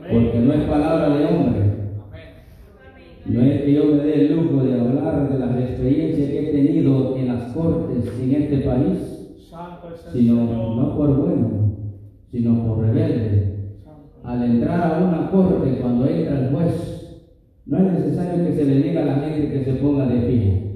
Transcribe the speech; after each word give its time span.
porque 0.00 0.38
no 0.38 0.52
es 0.52 0.64
palabra 0.64 1.16
de 1.16 1.24
hombre. 1.26 1.66
No 3.26 3.42
es 3.42 3.62
que 3.62 3.72
yo 3.74 3.86
me 3.86 4.04
dé 4.04 4.26
el 4.26 4.36
lujo 4.36 4.62
de 4.62 4.80
hablar 4.80 5.32
de 5.32 5.38
las 5.38 5.58
experiencias 5.58 6.30
que 6.30 6.48
he 6.48 6.52
tenido 6.52 7.16
en 7.16 7.26
las 7.26 7.52
cortes 7.52 8.12
en 8.20 8.32
este 8.34 8.58
país, 8.58 9.48
sino 10.12 10.34
no 10.76 10.96
por 10.96 11.16
bueno, 11.16 11.72
sino 12.30 12.66
por 12.66 12.84
rebelde. 12.84 13.46
Al 14.22 14.42
entrar 14.42 14.94
a 14.94 15.04
una 15.04 15.30
corte, 15.30 15.78
cuando 15.80 16.06
entra 16.06 16.40
el 16.40 16.54
juez, 16.54 16.96
no 17.66 17.78
es 17.78 17.92
necesario 17.92 18.44
que 18.44 18.54
se 18.54 18.64
le 18.64 18.82
diga 18.82 19.02
a 19.02 19.06
la 19.06 19.14
gente 19.16 19.52
que 19.52 19.64
se 19.64 19.74
ponga 19.74 20.06
de 20.06 20.20
pie. 20.20 20.66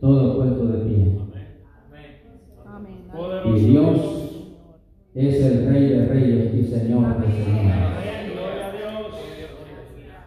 Todo 0.00 0.36
puesto 0.36 0.66
de 0.66 0.78
pie. 0.84 1.16
Y 3.46 3.60
Dios 3.70 4.15
es 5.16 5.42
el 5.42 5.66
Rey 5.66 5.88
de 5.88 6.06
Reyes 6.08 6.54
y 6.54 6.64
Señor 6.64 7.18
de 7.18 7.32
Señores. 7.32 7.86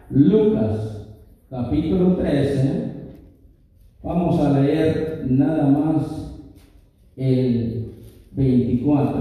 Lucas 0.10 1.08
capítulo 1.48 2.16
13, 2.16 2.94
vamos 4.02 4.40
a 4.40 4.60
leer 4.60 5.28
nada 5.30 5.68
más 5.68 6.42
el 7.16 7.92
24, 8.32 9.16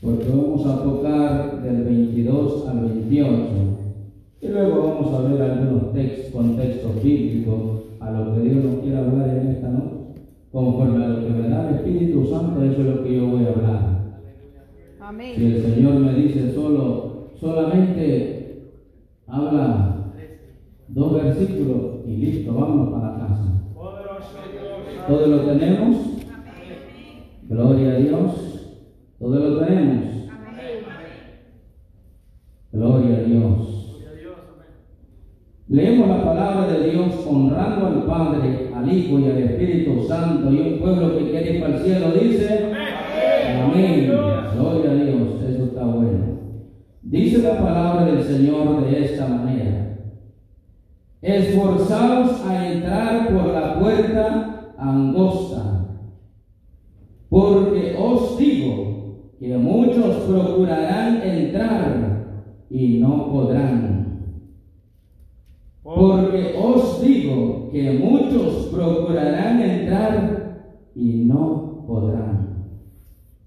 porque 0.00 0.28
vamos 0.28 0.64
a 0.64 0.82
tocar 0.84 1.62
del 1.64 1.82
22 1.82 2.68
al 2.68 2.80
28 2.82 3.36
y 4.42 4.46
luego 4.46 4.86
vamos 4.86 5.12
a 5.12 5.22
ver 5.22 5.42
algunos 5.42 5.92
textos, 5.92 6.30
contextos 6.32 7.02
bíblicos 7.02 7.82
a 7.98 8.12
lo 8.12 8.32
que 8.32 8.48
Dios 8.48 8.64
nos 8.64 8.76
quiere 8.76 8.98
hablar 8.98 9.28
en 9.28 9.48
esta 9.48 9.68
noche. 9.70 9.95
Conforme 10.56 11.04
a 11.04 11.08
lo 11.08 11.20
que 11.20 11.32
me 11.34 11.48
da 11.50 11.68
el 11.68 11.74
Espíritu 11.74 12.26
Santo, 12.28 12.64
eso 12.64 12.80
es 12.80 12.86
lo 12.86 13.04
que 13.04 13.14
yo 13.14 13.26
voy 13.26 13.44
a 13.44 13.48
hablar. 13.50 14.22
Amén. 15.00 15.34
Si 15.36 15.44
el 15.44 15.62
Señor 15.62 15.94
me 15.96 16.14
dice 16.14 16.50
solo, 16.54 17.28
solamente 17.34 18.72
habla 19.26 20.14
dos 20.88 21.22
versículos 21.22 22.06
y 22.06 22.16
listo, 22.16 22.54
vamos 22.54 22.88
para 22.88 23.18
casa. 23.18 23.64
Todo 25.06 25.26
lo 25.26 25.40
tenemos. 25.42 25.96
Gloria 27.42 27.90
a 27.90 27.96
Dios. 27.96 28.78
Todo 29.18 29.38
lo 29.38 29.58
tenemos. 29.58 30.04
Gloria 32.72 33.16
a 33.16 33.20
Dios. 33.24 33.75
Leemos 35.76 36.08
la 36.08 36.24
palabra 36.24 36.68
de 36.68 36.90
Dios 36.90 37.26
honrando 37.28 37.88
al 37.88 38.04
Padre, 38.04 38.70
al 38.74 38.90
Hijo 38.90 39.18
y 39.18 39.26
al 39.26 39.36
Espíritu 39.36 40.06
Santo 40.08 40.50
y 40.50 40.58
un 40.58 40.78
pueblo 40.78 41.18
que 41.18 41.30
quiere 41.30 41.52
ir 41.52 41.60
para 41.60 41.76
el 41.76 41.84
cielo 41.84 42.12
dice, 42.12 42.72
amén. 43.62 44.10
Gloria 44.56 44.90
a 44.90 44.94
Dios, 44.94 45.42
eso 45.46 45.64
está 45.64 45.84
bueno. 45.84 46.38
Dice 47.02 47.42
la 47.42 47.58
palabra 47.58 48.06
del 48.06 48.22
Señor 48.24 48.88
de 48.88 49.04
esta 49.04 49.28
manera. 49.28 49.98
Esforzaos 51.20 52.42
a 52.46 52.72
entrar 52.72 53.28
por 53.34 53.48
la 53.48 53.78
puerta 53.78 54.72
angosta, 54.78 55.88
porque 57.28 57.94
os 58.00 58.38
digo 58.38 59.34
que 59.38 59.54
muchos 59.58 60.22
procurarán 60.26 61.20
entrar 61.20 62.24
y 62.70 62.96
no 62.96 63.30
podrán. 63.30 64.05
Porque 65.86 66.58
os 66.60 67.00
digo 67.00 67.68
que 67.70 67.92
muchos 67.92 68.70
procurarán 68.74 69.62
entrar 69.62 70.90
y 70.96 71.24
no 71.26 71.84
podrán. 71.86 72.56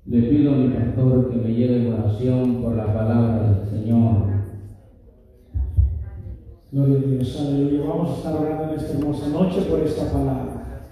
Le 0.05 0.21
pido 0.21 0.53
a 0.53 0.55
mi 0.55 0.69
pastor 0.69 1.29
que 1.29 1.35
me 1.35 1.53
lleve 1.53 1.81
en 1.81 1.93
oración 1.93 2.61
por 2.61 2.77
la 2.77 2.93
palabra 2.93 3.41
del 3.41 3.69
Señor. 3.69 4.29
Gloria 6.71 6.97
a 6.97 7.11
Dios, 7.11 7.39
aleluya. 7.41 7.85
Vamos 7.85 8.09
a 8.09 8.15
estar 8.15 8.35
orando 8.35 8.63
en 8.63 8.79
esta 8.79 8.97
hermosa 8.97 9.27
noche 9.27 9.61
por 9.69 9.81
esta 9.81 10.09
palabra. 10.09 10.85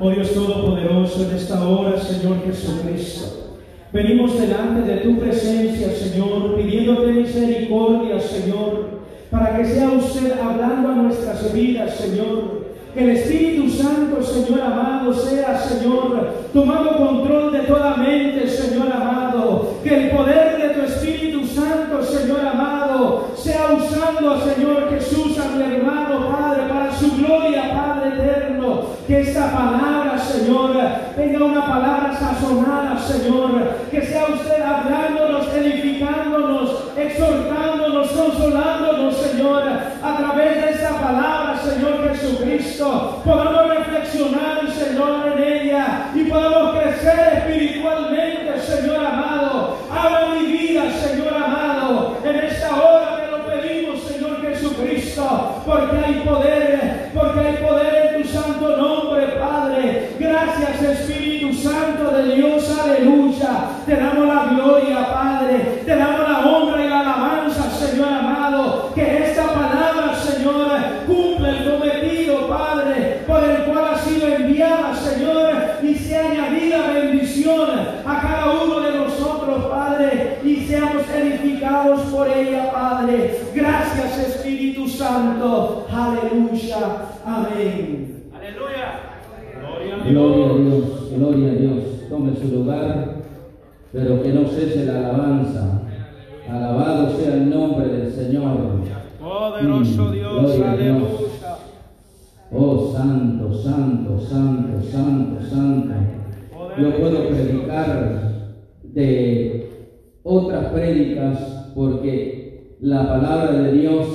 Oh 0.00 0.10
Dios 0.10 0.34
Todopoderoso, 0.34 1.28
en 1.28 1.34
esta 1.34 1.68
hora, 1.68 1.98
Señor 1.98 2.42
Jesucristo, 2.44 3.56
venimos 3.92 4.38
delante 4.38 4.82
de 4.82 4.98
tu 4.98 5.18
presencia, 5.18 5.90
Señor, 5.90 6.54
pidiéndote 6.54 7.12
misericordia, 7.12 8.20
Señor, 8.20 8.95
para 9.30 9.56
que 9.56 9.64
sea 9.64 9.88
usted 9.90 10.32
hablando 10.38 10.88
a 10.88 10.94
nuestras 10.94 11.52
vidas, 11.52 11.94
Señor 11.96 12.66
que 12.96 13.04
el 13.04 13.10
Espíritu 13.10 13.68
Santo, 13.68 14.22
Señor 14.22 14.58
amado, 14.62 15.12
sea, 15.12 15.58
Señor, 15.58 16.32
tomando 16.54 16.96
control 16.96 17.52
de 17.52 17.58
toda 17.58 17.94
mente, 17.98 18.48
Señor 18.48 18.90
amado. 18.90 19.74
Que 19.84 20.04
el 20.04 20.10
poder 20.16 20.56
de 20.56 20.68
tu 20.70 20.80
Espíritu 20.86 21.46
Santo, 21.46 22.02
Señor 22.02 22.40
amado, 22.40 23.32
sea 23.36 23.76
usando, 23.76 24.40
Señor 24.40 24.88
Jesús, 24.88 25.38
a 25.38 25.56
mi 25.56 25.74
hermano, 25.74 26.26
Padre, 26.30 26.62
para 26.70 26.90
su 26.90 27.14
gloria, 27.18 27.70
Padre 27.74 28.14
eterno. 28.16 28.84
Que 29.06 29.20
esta 29.20 29.52
palabra, 29.52 30.18
Señor, 30.18 30.74
tenga 31.14 31.44
una 31.44 31.66
palabra 31.66 32.16
sazonada, 32.18 32.98
Señor. 32.98 33.76
Que 33.90 34.00
sea 34.00 34.24
usted 34.32 34.62
hablándonos, 34.62 35.54
edificándonos, 35.54 36.35
Gracias, 83.56 84.18
Espíritu 84.18 84.86
Santo. 84.86 85.86
Aleluya. 85.90 87.08
Amén. 87.24 88.24
Aleluya. 88.34 89.16
Gloria 90.10 90.44
a 90.44 90.58
Dios, 90.58 91.10
gloria 91.16 91.52
a 91.52 91.54
Dios. 91.54 91.84
Tome 92.10 92.36
su 92.36 92.54
lugar, 92.54 93.14
pero 93.92 94.22
que 94.22 94.28
no 94.34 94.46
cese 94.46 94.84
la 94.84 94.98
alabanza. 94.98 95.80
Alabado 96.46 97.16
sea 97.16 97.32
el 97.32 97.48
nombre 97.48 97.88
del 97.88 98.12
Señor. 98.12 98.82
Poderoso 99.18 100.10
Dios, 100.12 100.60
aleluya. 100.60 101.08
Oh, 102.52 102.92
santo, 102.94 103.54
santo, 103.54 104.20
santo, 104.20 104.82
santo, 104.82 105.46
santo. 105.48 105.94
Yo 106.78 106.94
puedo 106.98 107.28
predicar 107.28 108.32
de 108.82 109.70
otras 110.22 110.66
prédicas 110.66 111.70
porque 111.74 112.35
la 112.80 113.08
palabra 113.08 113.52
de 113.62 113.72
Dios 113.72 114.06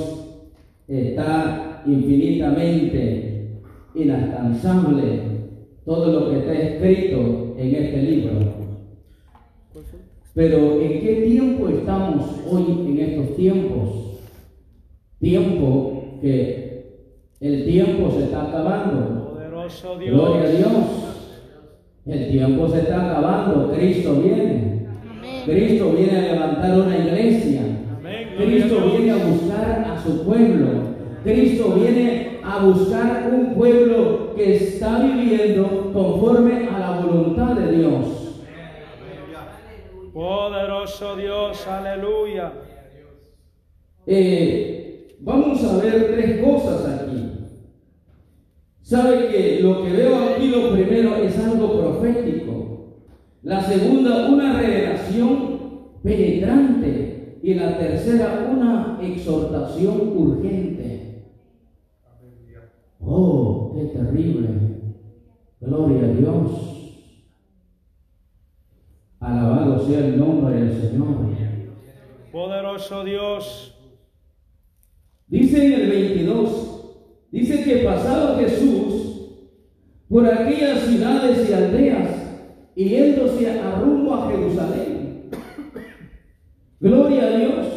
está 0.88 1.84
infinitamente 1.86 3.62
inalcanzable. 3.96 5.32
Todo 5.86 6.12
lo 6.12 6.30
que 6.30 6.40
está 6.40 6.54
escrito 6.54 7.56
en 7.58 7.76
este 7.76 8.04
libro. 8.04 8.32
Pero 10.34 10.80
¿en 10.80 11.02
qué 11.02 11.24
tiempo 11.28 11.68
estamos 11.68 12.40
hoy 12.50 12.86
en 12.88 13.00
estos 13.00 13.36
tiempos? 13.36 13.90
Tiempo 15.20 16.20
que 16.22 16.62
el 17.40 17.66
tiempo 17.66 18.12
se 18.12 18.26
está 18.26 18.48
acabando. 18.48 19.38
Gloria 20.00 20.44
a 20.44 20.52
Dios. 20.52 20.72
El 22.06 22.32
tiempo 22.32 22.68
se 22.70 22.80
está 22.80 23.12
acabando. 23.12 23.74
Cristo 23.74 24.22
viene. 24.22 24.86
Cristo 25.46 25.92
viene 25.94 26.18
a 26.18 26.34
levantar 26.34 26.80
una 26.80 26.98
iglesia. 26.98 27.81
Cristo 28.46 28.92
viene 28.92 29.12
a 29.12 29.26
buscar 29.26 29.86
a 29.88 30.04
su 30.04 30.24
pueblo. 30.24 30.68
Cristo 31.24 31.74
viene 31.74 32.40
a 32.44 32.64
buscar 32.64 33.30
un 33.32 33.54
pueblo 33.54 34.34
que 34.36 34.56
está 34.56 35.00
viviendo 35.00 35.92
conforme 35.94 36.68
a 36.68 36.80
la 36.80 37.00
voluntad 37.02 37.56
de 37.56 37.78
Dios. 37.78 38.06
Poderoso 40.14 41.16
Dios, 41.16 41.68
aleluya. 41.68 42.54
Eh, 44.08 45.18
vamos 45.20 45.64
a 45.64 45.78
ver 45.78 46.12
tres 46.14 46.44
cosas 46.44 47.02
aquí. 47.02 47.32
Sabe 48.82 49.28
que 49.28 49.60
lo 49.62 49.84
que 49.84 49.92
veo 49.92 50.30
aquí 50.30 50.48
lo 50.48 50.72
primero 50.72 51.16
es 51.18 51.38
algo 51.38 51.80
profético. 51.80 52.98
La 53.44 53.62
segunda, 53.62 54.28
una 54.28 54.60
revelación 54.60 55.60
penetrante 56.04 57.11
y 57.44 57.54
la 57.56 57.78
tercera 57.78 58.50
una 58.52 59.00
exhortación 59.02 60.16
urgente. 60.16 61.26
Oh, 63.00 63.74
qué 63.76 63.86
terrible. 63.86 64.50
Gloria 65.60 66.04
a 66.04 66.14
Dios. 66.14 66.52
Alabado 69.20 69.88
sea 69.88 70.00
el 70.00 70.20
nombre 70.20 70.56
del 70.56 70.82
Señor. 70.82 71.32
Poderoso 72.32 73.04
Dios. 73.04 73.76
Dice 75.28 75.66
en 75.66 75.82
el 75.82 75.90
22, 75.90 77.28
dice 77.32 77.64
que 77.64 77.78
pasaba 77.86 78.38
Jesús 78.38 79.02
por 80.10 80.28
aquellas 80.28 80.82
ciudades 80.82 81.50
y 81.50 81.54
aldeas 81.54 82.10
y 82.76 82.90
yéndose 82.90 83.50
a 83.60 83.80
rumbo 83.80 84.14
a 84.14 84.32
Jerusalén. 84.32 85.01
Gloria 86.82 87.28
a 87.28 87.38
Dios. 87.38 87.68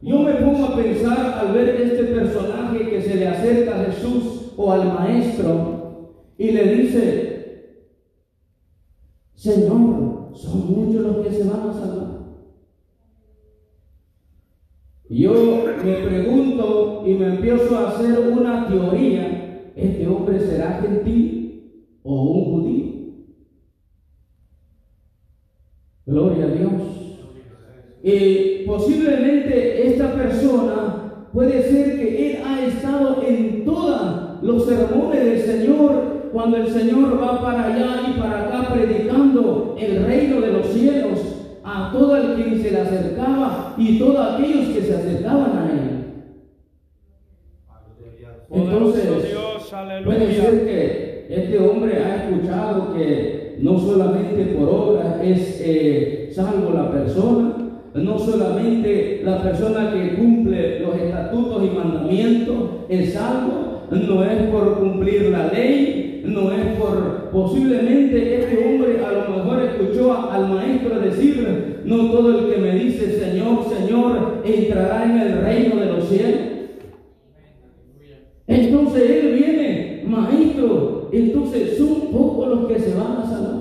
Yo 0.00 0.20
me 0.20 0.32
pongo 0.32 0.64
a 0.64 0.76
pensar 0.76 1.38
al 1.38 1.52
ver 1.52 1.68
este 1.78 2.04
personaje 2.04 2.88
que 2.88 3.02
se 3.02 3.16
le 3.16 3.28
acerca 3.28 3.78
a 3.78 3.84
Jesús 3.84 4.54
o 4.56 4.72
al 4.72 4.94
maestro 4.94 6.14
y 6.38 6.50
le 6.50 6.74
dice, 6.74 7.76
Señor, 9.34 10.30
son 10.34 10.72
muchos 10.72 11.02
los 11.02 11.26
que 11.26 11.32
se 11.34 11.44
van 11.44 11.68
a 11.68 11.72
salvar. 11.74 12.20
Yo 15.10 15.64
me 15.84 15.94
pregunto 15.96 17.02
y 17.06 17.14
me 17.14 17.34
empiezo 17.34 17.76
a 17.76 17.90
hacer 17.90 18.18
una 18.20 18.68
teoría, 18.68 19.72
¿este 19.76 20.06
hombre 20.06 20.40
será 20.40 20.80
gentil 20.80 21.98
o 22.02 22.22
un 22.22 22.44
judío? 22.44 22.86
Gloria 26.06 26.44
a 26.44 26.48
Dios. 26.48 26.89
Y 28.02 28.64
posiblemente 28.66 29.88
esta 29.88 30.14
persona 30.14 31.26
puede 31.32 31.62
ser 31.62 31.96
que 31.98 32.32
él 32.32 32.42
ha 32.44 32.66
estado 32.66 33.22
en 33.26 33.64
todos 33.64 34.42
los 34.42 34.64
sermones 34.66 35.24
del 35.24 35.40
Señor 35.42 36.20
cuando 36.32 36.56
el 36.56 36.68
Señor 36.68 37.20
va 37.20 37.42
para 37.42 37.66
allá 37.66 38.02
y 38.08 38.18
para 38.18 38.46
acá 38.46 38.72
predicando 38.72 39.76
el 39.78 40.04
reino 40.04 40.40
de 40.40 40.52
los 40.52 40.66
cielos 40.68 41.18
a 41.62 41.90
todo 41.92 42.16
el 42.16 42.36
que 42.36 42.58
se 42.62 42.70
le 42.70 42.80
acercaba 42.80 43.74
y 43.76 43.98
todos 43.98 44.34
aquellos 44.34 44.68
que 44.68 44.82
se 44.82 44.94
acercaban 44.94 45.58
a 45.58 45.70
él. 45.70 46.00
Entonces, 48.52 49.04
puede 50.04 50.34
ser 50.34 50.64
que 50.64 51.26
este 51.28 51.58
hombre 51.58 51.98
ha 51.98 52.24
escuchado 52.24 52.94
que 52.94 53.58
no 53.60 53.78
solamente 53.78 54.56
por 54.56 54.68
obra 54.68 55.20
es 55.22 55.60
eh, 55.64 56.30
salvo 56.34 56.72
la 56.72 56.90
persona, 56.90 57.69
no 57.94 58.18
solamente 58.18 59.22
la 59.24 59.42
persona 59.42 59.92
que 59.92 60.14
cumple 60.14 60.80
los 60.80 60.96
estatutos 60.96 61.64
y 61.64 61.76
mandamientos 61.76 62.56
es 62.88 63.14
salvo, 63.14 63.82
no 63.90 64.24
es 64.24 64.42
por 64.44 64.78
cumplir 64.78 65.30
la 65.30 65.48
ley, 65.48 66.22
no 66.24 66.52
es 66.52 66.78
por 66.78 67.30
posiblemente 67.30 68.40
este 68.40 68.66
hombre 68.66 69.04
a 69.04 69.12
lo 69.12 69.36
mejor 69.36 69.62
escuchó 69.62 70.30
al 70.30 70.48
maestro 70.48 71.00
decirle, 71.00 71.80
no 71.84 72.10
todo 72.10 72.38
el 72.38 72.52
que 72.52 72.60
me 72.60 72.74
dice 72.76 73.18
Señor, 73.18 73.64
Señor, 73.68 74.42
entrará 74.44 75.04
en 75.04 75.20
el 75.20 75.40
reino 75.42 75.76
de 75.76 75.86
los 75.86 76.08
cielos. 76.08 76.40
Entonces 78.46 79.10
él 79.10 79.34
viene, 79.34 80.04
maestro, 80.06 81.08
entonces 81.12 81.78
son 81.78 82.12
pocos 82.12 82.48
los 82.48 82.68
que 82.68 82.78
se 82.78 82.94
van 82.94 83.16
a 83.16 83.26
salvar. 83.26 83.60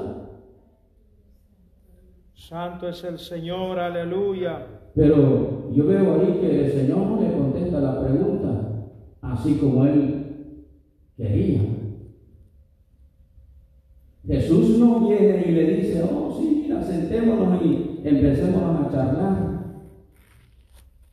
Santo 2.50 2.90
es 2.90 3.04
el 3.04 3.20
Señor, 3.20 3.78
aleluya. 3.78 4.66
Pero 4.96 5.72
yo 5.72 5.86
veo 5.86 6.20
ahí 6.20 6.40
que 6.42 6.66
el 6.66 6.72
Señor 6.72 6.98
no 6.98 7.22
le 7.22 7.32
contesta 7.32 7.80
la 7.80 8.04
pregunta, 8.04 8.88
así 9.22 9.60
como 9.60 9.86
él 9.86 10.66
quería. 11.16 11.62
Jesús 14.26 14.80
no 14.80 15.08
viene 15.08 15.46
y 15.48 15.52
le 15.52 15.76
dice, 15.76 16.02
oh 16.02 16.36
sí, 16.40 16.64
mira, 16.64 16.82
sentémonos 16.82 17.64
y 17.64 18.02
empecemos 18.04 18.64
a 18.64 18.92
charlar. 18.92 19.60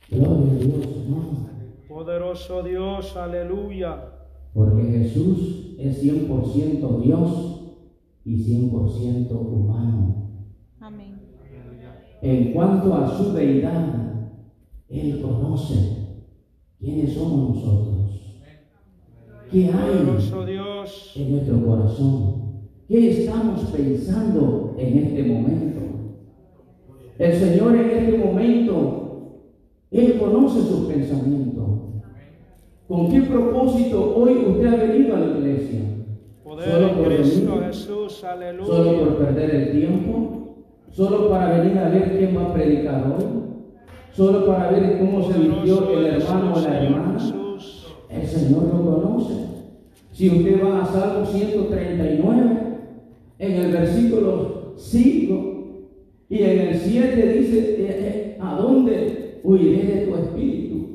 Gloria 0.08 0.52
a 0.52 0.54
Dios, 0.54 1.06
no. 1.06 1.50
Poderoso 1.86 2.62
Dios, 2.62 3.14
aleluya. 3.14 4.08
Porque 4.54 4.84
Jesús 4.84 5.76
es 5.78 6.02
100% 6.02 7.02
Dios 7.02 7.60
y 8.24 8.36
100% 8.36 9.30
humano. 9.32 10.25
En 12.26 12.52
cuanto 12.52 12.92
a 12.92 13.16
su 13.16 13.32
deidad, 13.34 13.86
Él 14.88 15.22
conoce 15.22 15.74
quiénes 16.76 17.14
somos 17.14 17.54
nosotros. 17.54 18.42
¿Qué 19.48 19.70
hay 19.70 19.98
en 21.14 21.30
nuestro 21.30 21.64
corazón? 21.64 22.34
¿Qué 22.88 23.10
estamos 23.10 23.60
pensando 23.66 24.74
en 24.76 24.98
este 24.98 25.22
momento? 25.22 25.80
El 27.16 27.32
Señor 27.32 27.76
en 27.76 27.90
este 27.90 28.18
momento, 28.18 29.42
Él 29.92 30.18
conoce 30.18 30.62
sus 30.62 30.86
pensamientos. 30.88 31.64
¿Con 32.88 33.08
qué 33.08 33.22
propósito 33.22 34.16
hoy 34.16 34.32
usted 34.48 34.66
ha 34.66 34.76
venido 34.84 35.14
a 35.14 35.20
la 35.20 35.38
iglesia? 35.38 35.80
Poder 36.42 36.70
¿Solo 36.70 36.92
por 36.92 37.06
Cristo 37.06 37.54
venir? 37.54 37.66
Jesús, 37.66 38.24
¿Solo 38.66 38.98
por 38.98 39.16
perder 39.18 39.54
el 39.54 39.70
tiempo? 39.70 40.35
¿Solo 40.96 41.28
para 41.28 41.58
venir 41.58 41.76
a 41.76 41.90
ver 41.90 42.16
quién 42.16 42.34
va 42.34 42.46
a 42.46 42.54
predicar 42.54 43.04
hoy? 43.04 43.26
¿Solo 44.12 44.46
para 44.46 44.70
ver 44.70 44.98
cómo 44.98 45.30
se 45.30 45.38
vistió 45.38 45.84
Poderoso 45.84 45.98
el 45.98 46.06
hermano 46.06 46.54
o 46.54 46.60
la 46.62 46.82
hermana? 46.82 47.18
El 48.08 48.26
Señor 48.26 48.62
lo 48.62 49.02
conoce. 49.02 49.34
Si 50.12 50.30
usted 50.30 50.58
va 50.64 50.82
a 50.82 50.86
Salmo 50.86 51.26
139, 51.26 52.56
en 53.38 53.52
el 53.52 53.72
versículo 53.72 54.72
5 54.78 55.64
y 56.30 56.42
en 56.42 56.60
el 56.60 56.74
7 56.74 57.32
dice, 57.40 57.58
eh, 57.58 57.86
eh, 57.90 58.38
¿a 58.40 58.54
dónde 58.54 59.40
huiré 59.44 59.82
de 59.82 60.06
tu 60.06 60.14
espíritu? 60.14 60.86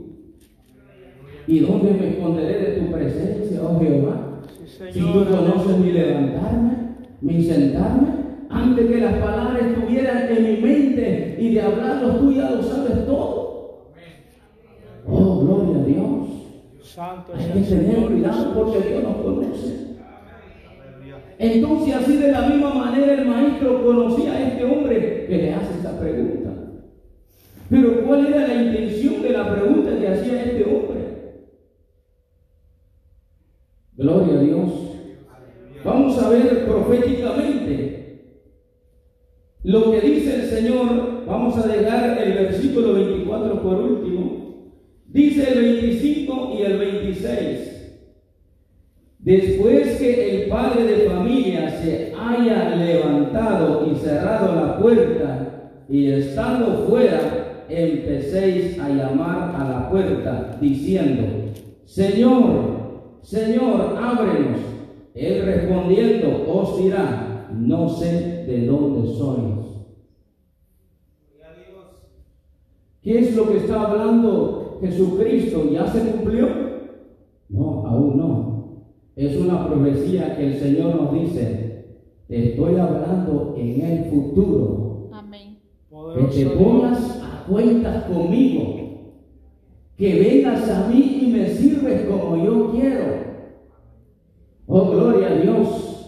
¿Y 1.46 1.60
dónde 1.60 1.92
me 1.92 2.10
esconderé 2.10 2.58
de 2.58 2.80
tu 2.80 2.92
presencia, 2.92 3.60
oh 3.62 3.80
Jehová? 3.80 4.42
Sí, 4.66 4.94
Si 4.94 5.00
tú 5.00 5.26
conoces 5.30 5.78
mi 5.78 5.92
levantarme, 5.92 6.72
mi 7.22 7.44
sentarme, 7.44 8.21
antes 8.52 8.88
que 8.88 8.98
las 8.98 9.14
palabras 9.16 9.62
estuvieran 9.62 10.30
en 10.30 10.44
mi 10.44 10.62
mente 10.62 11.38
y 11.40 11.54
de 11.54 11.62
hablarlos 11.62 12.20
tú 12.20 12.34
ya 12.34 12.50
lo 12.50 12.62
sabes 12.64 13.06
todo. 13.06 13.92
Oh, 15.08 15.40
gloria 15.42 15.82
a 15.82 15.86
Dios. 15.86 16.12
Hay 17.34 17.62
que 17.62 17.70
tener 17.70 18.08
cuidado 18.08 18.54
porque 18.54 18.90
Dios 18.90 19.04
nos 19.04 19.18
conoce. 19.18 19.82
Entonces, 21.40 21.96
así 21.96 22.18
de 22.18 22.32
la 22.32 22.42
misma 22.42 22.74
manera, 22.74 23.14
el 23.14 23.26
maestro 23.26 23.84
conocía 23.84 24.34
a 24.34 24.48
este 24.48 24.64
hombre 24.64 25.26
que 25.28 25.38
le 25.38 25.54
hace 25.56 25.74
esta 25.74 26.00
pregunta. 26.00 26.52
Pero, 27.70 28.06
¿cuál 28.06 28.28
era 28.28 28.48
la 28.48 28.64
intención 28.64 29.24
de 29.24 29.30
la 29.30 29.52
pregunta 29.52 29.98
que 29.98 30.08
hacía 30.08 30.44
este 30.44 30.64
hombre? 30.66 31.02
Gloria 33.94 34.34
a 34.34 34.44
Dios. 34.44 34.70
Vamos 35.84 36.22
a 36.22 36.30
ver 36.30 36.66
proféticamente 36.66 37.91
lo 39.64 39.92
que 39.92 40.02
dice 40.02 40.36
el 40.36 40.50
Señor. 40.50 41.26
Vamos 41.26 41.58
a 41.58 41.68
dejar 41.68 42.18
el 42.22 42.34
versículo 42.34 42.94
24 42.94 43.62
por 43.62 43.82
último. 43.82 44.42
Dice 45.08 45.52
el 45.54 45.62
25 45.62 46.56
y 46.58 46.62
el 46.64 46.78
26. 46.78 47.72
Después 49.20 49.98
que 49.98 50.44
el 50.44 50.50
padre 50.50 50.84
de 50.84 51.10
familia 51.10 51.70
se 51.80 52.14
haya 52.20 52.76
levantado 52.76 53.88
y 53.92 53.96
cerrado 54.00 54.56
la 54.56 54.80
puerta 54.80 55.84
y 55.88 56.12
estando 56.12 56.88
fuera, 56.88 57.66
empecéis 57.70 58.80
a 58.80 58.90
llamar 58.90 59.54
a 59.56 59.70
la 59.70 59.90
puerta 59.92 60.58
diciendo, 60.60 61.24
Señor, 61.86 63.20
Señor, 63.22 63.98
ábrenos. 64.02 64.60
Él 65.14 65.44
respondiendo 65.46 66.46
os 66.48 66.82
dirá, 66.82 67.31
no 67.54 67.90
sé 67.90 68.46
de 68.46 68.66
dónde 68.66 69.14
sois. 69.14 69.62
¿Qué 73.02 73.20
es 73.20 73.36
lo 73.36 73.48
que 73.48 73.58
está 73.58 73.90
hablando 73.90 74.78
Jesucristo? 74.80 75.70
¿Ya 75.72 75.88
se 75.88 76.12
cumplió? 76.12 76.48
No, 77.50 77.88
aún 77.88 78.18
no. 78.18 78.52
Es 79.16 79.38
una 79.38 79.68
profecía 79.68 80.36
que 80.38 80.48
el 80.48 80.60
Señor 80.60 80.96
nos 80.96 81.14
dice, 81.14 81.86
te 82.28 82.50
estoy 82.50 82.76
hablando 82.76 83.56
en 83.58 83.82
el 83.82 84.06
futuro. 84.06 85.10
Amén. 85.12 85.58
Que 86.16 86.44
te 86.44 86.50
pongas 86.52 87.22
a 87.24 87.46
cuentas 87.50 88.06
conmigo. 88.06 88.76
Que 89.98 90.20
vengas 90.20 90.70
a 90.70 90.88
mí 90.88 91.20
y 91.24 91.28
me 91.28 91.48
sirves 91.50 92.08
como 92.08 92.38
yo 92.44 92.72
quiero. 92.72 93.22
Oh, 94.68 94.92
gloria 94.92 95.28
a 95.28 95.36
Dios. 95.42 96.01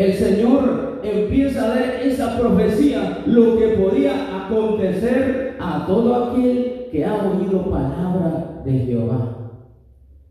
El 0.00 0.14
Señor 0.14 1.02
empieza 1.04 1.62
a 1.62 1.74
ver 1.74 2.00
esa 2.06 2.38
profecía, 2.38 3.22
lo 3.26 3.58
que 3.58 3.68
podía 3.76 4.46
acontecer 4.46 5.58
a 5.60 5.84
todo 5.86 6.14
aquel 6.14 6.86
que 6.90 7.04
ha 7.04 7.16
oído 7.16 7.70
palabra 7.70 8.62
de 8.64 8.78
Jehová. 8.78 9.52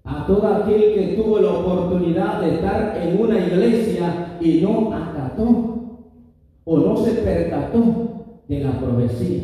A 0.04 0.26
todo 0.26 0.48
aquel 0.48 0.96
que 0.96 1.14
tuvo 1.16 1.38
la 1.38 1.52
oportunidad 1.52 2.42
de 2.42 2.56
estar 2.56 2.98
en 3.00 3.22
una 3.22 3.38
iglesia 3.38 4.38
y 4.42 4.60
no 4.62 4.92
acató 4.92 6.00
o 6.66 6.78
no 6.80 6.98
se 6.98 7.12
percató 7.22 8.42
de 8.48 8.64
la 8.64 8.72
profecía, 8.72 9.44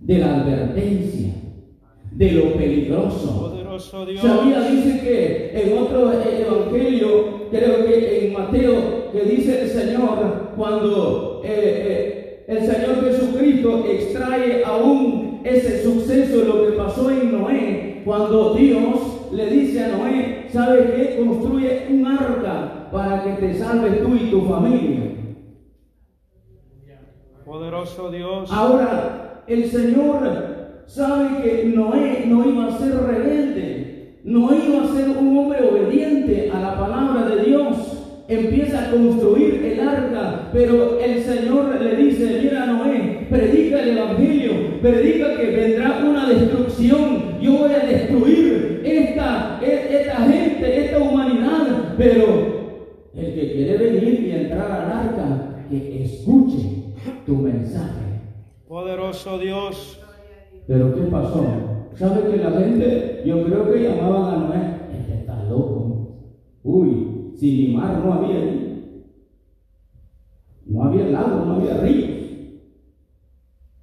de 0.00 0.18
la 0.18 0.36
advertencia, 0.36 1.34
de 2.12 2.32
lo 2.32 2.54
peligroso. 2.54 3.65
Sabía, 3.78 4.70
dice 4.70 5.00
que 5.00 5.50
en 5.54 5.78
otro 5.78 6.10
evangelio, 6.12 7.48
creo 7.50 7.84
que 7.84 8.26
en 8.26 8.32
Mateo, 8.32 9.12
que 9.12 9.20
dice 9.22 9.62
el 9.62 9.68
Señor, 9.68 10.52
cuando 10.56 11.42
eh, 11.44 12.44
eh, 12.44 12.44
el 12.48 12.60
Señor 12.60 13.04
Jesucristo 13.04 13.84
extrae 13.86 14.64
aún 14.64 15.40
ese 15.44 15.82
suceso, 15.82 16.44
lo 16.44 16.64
que 16.64 16.72
pasó 16.72 17.10
en 17.10 17.32
Noé, 17.32 18.02
cuando 18.04 18.54
Dios 18.54 19.30
le 19.32 19.46
dice 19.50 19.84
a 19.84 19.88
Noé, 19.88 20.46
¿sabe 20.50 20.92
qué? 20.96 21.22
Construye 21.22 21.86
un 21.90 22.06
arca 22.06 22.88
para 22.90 23.24
que 23.24 23.46
te 23.46 23.58
salves 23.58 24.02
tú 24.02 24.14
y 24.14 24.30
tu 24.30 24.42
familia. 24.42 25.12
Poderoso 27.44 28.10
Dios. 28.10 28.50
Ahora, 28.50 29.44
el 29.46 29.70
Señor 29.70 30.55
sabe 30.86 31.42
que 31.42 31.64
Noé 31.74 32.24
no 32.26 32.48
iba 32.48 32.66
a 32.66 32.78
ser 32.78 32.94
rebelde, 32.94 34.20
no 34.24 34.50
iba 34.54 34.82
a 34.82 34.94
ser 34.94 35.10
un 35.10 35.36
hombre 35.38 35.58
obediente 35.68 36.50
a 36.52 36.60
la 36.60 36.78
palabra 36.78 37.28
de 37.28 37.44
Dios. 37.44 37.76
Empieza 38.28 38.86
a 38.86 38.90
construir 38.90 39.62
el 39.64 39.88
arca, 39.88 40.48
pero 40.52 40.98
el 40.98 41.22
Señor 41.22 41.80
le 41.80 41.96
dice, 41.96 42.40
mira 42.42 42.66
Noé, 42.66 43.26
predica 43.30 43.82
el 43.82 43.98
Evangelio, 43.98 44.80
predica 44.80 45.36
que 45.36 45.46
vendrá 45.46 46.04
una 46.04 46.28
destrucción, 46.28 47.40
yo 47.40 47.52
voy 47.52 47.72
a 47.72 47.86
destruir 47.86 48.82
esta, 48.84 49.60
e, 49.62 50.00
esta 50.00 50.16
gente, 50.16 50.86
esta 50.86 50.98
humanidad, 50.98 51.94
pero 51.96 52.56
el 53.14 53.34
que 53.34 53.52
quiere 53.52 53.76
venir 53.76 54.20
y 54.26 54.30
entrar 54.32 54.72
al 54.72 54.92
arca, 54.92 55.64
que 55.70 56.04
escuche 56.04 56.94
tu 57.24 57.36
mensaje. 57.36 58.22
Poderoso 58.66 59.38
Dios. 59.38 60.00
Pero 60.66 60.94
¿qué 60.94 61.02
pasó? 61.02 61.44
¿Sabe 61.94 62.30
que 62.30 62.36
la 62.38 62.50
gente, 62.50 63.22
yo 63.24 63.44
creo 63.44 63.72
que 63.72 63.82
llamaban 63.82 64.34
a 64.34 64.48
Noé, 64.48 64.98
este 64.98 65.14
está 65.14 65.44
loco. 65.44 66.08
Uy, 66.62 67.32
si 67.34 67.68
ni 67.68 67.74
mar 67.74 68.02
no 68.04 68.12
había 68.12 68.40
No 70.66 70.82
había 70.82 71.06
lago, 71.06 71.44
no 71.44 71.52
había 71.54 71.78
ríos. 71.78 72.10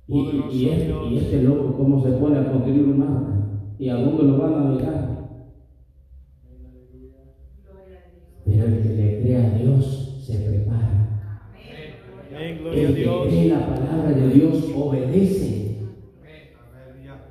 Y, 0.05 0.69
este, 0.69 0.93
y, 1.09 1.17
este, 1.17 1.41
loco, 1.43 1.75
¿cómo 1.77 2.03
se 2.03 2.11
pone 2.11 2.37
a 2.37 2.51
construir 2.51 2.83
un 2.83 2.99
mar? 2.99 3.23
¿Y 3.79 3.89
a 3.89 3.95
dónde 3.95 4.23
lo 4.23 4.37
van 4.37 4.53
a 4.53 4.63
navegar? 4.63 5.13
Pero 8.45 8.65
el 8.65 8.83
que 8.83 8.89
le 8.89 9.21
crea 9.21 9.47
a 9.47 9.57
Dios 9.57 10.19
se 10.21 10.37
prepara. 10.37 11.49
El 12.73 12.95
que 12.95 13.27
cree 13.29 13.49
la 13.49 13.65
palabra 13.65 14.11
de 14.11 14.29
Dios 14.29 14.71
obedece 14.75 15.62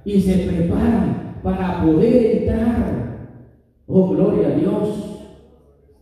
y 0.04 0.20
se 0.20 0.46
preparan 0.48 1.40
para 1.42 1.82
poder 1.82 2.42
entrar. 2.42 3.38
Oh, 3.86 4.08
gloria 4.10 4.48
a 4.48 4.56
Dios. 4.56 5.12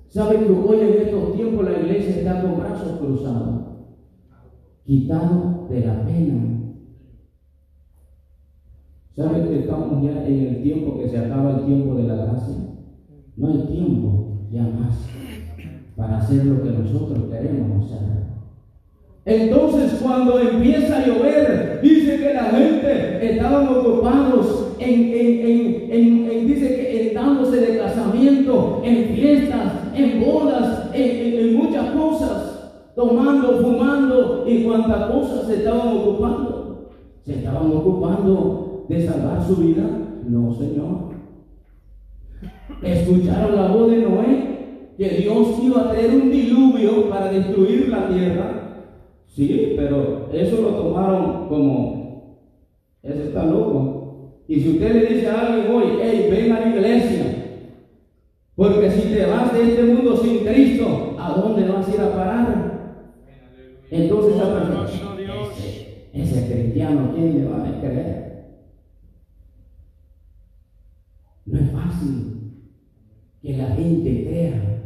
¿Saben 0.09 0.45
que 0.45 0.53
hoy 0.53 0.81
en 0.81 1.03
estos 1.03 1.35
tiempos 1.35 1.65
la 1.65 1.79
iglesia 1.79 2.17
está 2.17 2.43
con 2.43 2.59
brazos 2.59 2.99
cruzados? 2.99 3.61
Quitado 4.85 5.67
de 5.71 5.87
la 5.87 6.05
pena. 6.05 6.51
¿Saben 9.15 9.49
que 9.49 9.61
estamos 9.61 10.03
ya 10.03 10.27
en 10.27 10.47
el 10.47 10.63
tiempo 10.63 10.99
que 10.99 11.09
se 11.09 11.19
acaba 11.19 11.59
el 11.59 11.67
tiempo 11.67 11.95
de 11.95 12.05
la 12.05 12.17
gracia? 12.17 12.57
No 13.37 13.49
hay 13.49 13.67
tiempo 13.67 14.47
ya 14.51 14.63
más 14.63 15.07
para 15.97 16.19
hacer 16.19 16.47
lo 16.47 16.63
que 16.63 16.71
nosotros 16.71 17.25
queremos 17.31 17.93
hacer. 17.93 18.30
Entonces 19.31 20.01
cuando 20.03 20.41
empieza 20.41 20.99
a 20.99 21.07
llover, 21.07 21.79
dice 21.85 22.19
que 22.19 22.35
la 22.35 22.47
gente 22.47 23.31
estaban 23.31 23.69
ocupados 23.69 24.75
en, 24.81 25.15
en, 25.93 26.47
dice 26.49 26.67
que 26.75 27.07
en 27.07 27.15
dándose 27.15 27.61
de 27.61 27.79
casamiento, 27.79 28.83
en 28.85 29.15
fiestas, 29.15 29.73
en 29.95 30.21
bodas, 30.21 30.91
en, 30.93 31.55
muchas 31.55 31.91
cosas, 31.93 32.73
tomando, 32.97 33.61
fumando 33.61 34.45
y 34.49 34.65
cuantas 34.65 35.13
cosas 35.13 35.47
se 35.47 35.59
estaban 35.59 35.97
ocupando. 35.97 36.89
¿Se 37.25 37.35
estaban 37.35 37.71
ocupando 37.71 38.87
de 38.89 39.07
salvar 39.07 39.47
su 39.47 39.55
vida? 39.57 39.85
No, 40.27 40.53
Señor. 40.55 41.11
Escucharon 42.83 43.55
la 43.55 43.69
voz 43.69 43.93
de 43.93 43.99
Noé, 43.99 44.95
que 44.99 45.09
Dios 45.09 45.57
iba 45.63 45.83
a 45.83 45.91
traer 45.93 46.15
un 46.17 46.33
diluvio 46.33 47.09
para 47.09 47.31
destruir 47.31 47.91
la 47.91 48.09
tierra. 48.09 48.60
Sí, 49.35 49.75
pero 49.77 50.29
eso 50.33 50.61
lo 50.61 50.71
tomaron 50.71 51.49
como, 51.49 52.39
ese 53.03 53.29
está 53.29 53.45
loco. 53.45 54.43
Y 54.49 54.61
si 54.61 54.71
usted 54.71 54.93
le 54.93 55.15
dice 55.15 55.29
a 55.29 55.47
alguien 55.47 55.73
hoy, 55.73 55.85
hey, 56.03 56.29
ven 56.31 56.53
a 56.53 56.61
la 56.61 56.69
iglesia, 56.69 57.41
porque 58.57 58.91
si 58.91 59.09
te 59.09 59.27
vas 59.27 59.53
de 59.53 59.63
este 59.63 59.85
mundo 59.85 60.17
sin 60.17 60.39
Cristo, 60.41 61.17
¿a 61.19 61.31
dónde 61.31 61.69
vas 61.69 61.89
a 61.89 61.95
ir 61.95 62.01
a 62.01 62.15
parar? 62.15 62.71
Entonces 63.91 64.35
esa 64.35 64.53
persona, 64.53 64.87
ese, 65.53 66.11
ese 66.13 66.53
cristiano, 66.53 67.13
¿quién 67.15 67.39
le 67.39 67.45
va 67.49 67.69
a 67.69 67.81
creer? 67.81 68.21
No 71.47 71.59
es 71.59 71.71
fácil 71.71 72.41
que 73.41 73.57
la 73.57 73.69
gente 73.69 74.25
crea. 74.25 74.81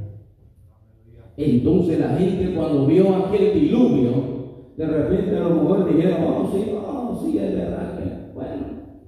Entonces 1.37 1.99
la 1.99 2.11
gente 2.17 2.55
cuando 2.55 2.87
vio 2.87 3.15
aquel 3.17 3.55
diluvio, 3.55 4.34
de 4.77 4.87
repente 4.87 5.37
a 5.37 5.41
lo 5.41 5.51
mejor 5.51 5.95
dijeron, 5.95 6.19
oh, 6.27 6.51
sí, 6.53 6.73
oh, 6.75 7.23
sí, 7.25 7.39
es 7.39 7.55
verdad 7.55 7.95
bueno, 8.35 8.63